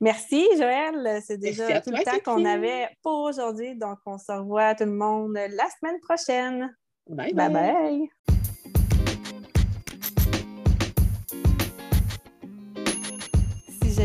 Merci, 0.00 0.46
Joël. 0.56 1.20
C'est 1.24 1.38
déjà 1.38 1.80
tout 1.80 1.90
le 1.90 2.04
temps 2.04 2.18
qu'on 2.24 2.44
avait 2.44 2.88
pour 3.02 3.22
aujourd'hui. 3.22 3.76
Donc, 3.76 3.98
on 4.06 4.18
se 4.18 4.30
revoit 4.30 4.74
tout 4.74 4.84
le 4.84 4.92
monde 4.92 5.32
la 5.34 5.68
semaine 5.80 5.98
prochaine. 6.00 6.74
bye. 7.08 7.32
bye. 7.32 7.52
bye. 7.52 8.37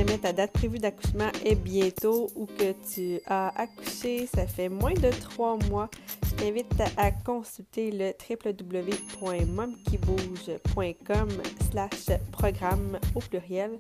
Ta 0.06 0.34
date 0.34 0.52
prévue 0.52 0.80
d'accouchement 0.80 1.30
est 1.46 1.56
bientôt 1.56 2.30
ou 2.36 2.46
que 2.46 2.74
tu 2.94 3.22
as 3.26 3.48
accouché, 3.60 4.28
ça 4.28 4.46
fait 4.46 4.70
moins 4.70 4.94
de 4.94 5.10
trois 5.10 5.58
mois, 5.70 5.90
je 6.26 6.32
t'invite 6.36 6.72
à 6.98 7.12
consulter 7.12 7.90
le 7.92 8.14
www.momkibouge.com 8.30 11.30
slash 11.72 12.20
programme 12.32 13.00
au 13.16 13.20
pluriel. 13.20 13.80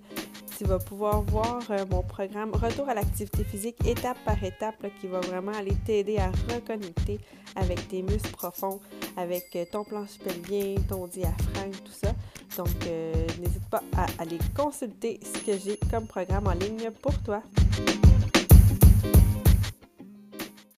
Tu 0.58 0.64
vas 0.66 0.80
pouvoir 0.80 1.22
voir 1.24 1.62
euh, 1.72 1.84
mon 1.90 2.04
programme 2.04 2.52
Retour 2.54 2.88
à 2.88 2.94
l'activité 2.94 3.44
physique 3.44 3.76
étape 3.88 4.18
par 4.24 4.42
étape 4.44 4.86
qui 5.02 5.08
va 5.08 5.20
vraiment 5.20 5.52
aller 5.52 5.74
t'aider 5.86 6.20
à 6.20 6.32
reconnecter 6.54 7.20
avec 7.56 7.88
tes 7.88 8.04
muscles 8.04 8.30
profonds, 8.32 8.80
avec 9.18 9.56
euh, 9.56 9.66
ton 9.72 9.84
planche 9.84 10.20
pelvien, 10.24 10.76
ton 10.88 11.08
diaphragme, 11.08 11.74
tout 11.84 11.92
ça. 11.92 12.14
Donc, 12.58 12.68
euh, 12.88 13.28
n'hésite 13.40 13.68
pas 13.70 13.82
à 13.96 14.06
aller 14.20 14.38
consulter 14.56 15.20
ce 15.24 15.40
que 15.40 15.58
j'ai 15.58 15.80
comme 15.90 16.06
programme 16.06 16.48
en 16.48 16.54
ligne 16.54 16.92
pour 17.02 17.18
toi. 17.24 17.42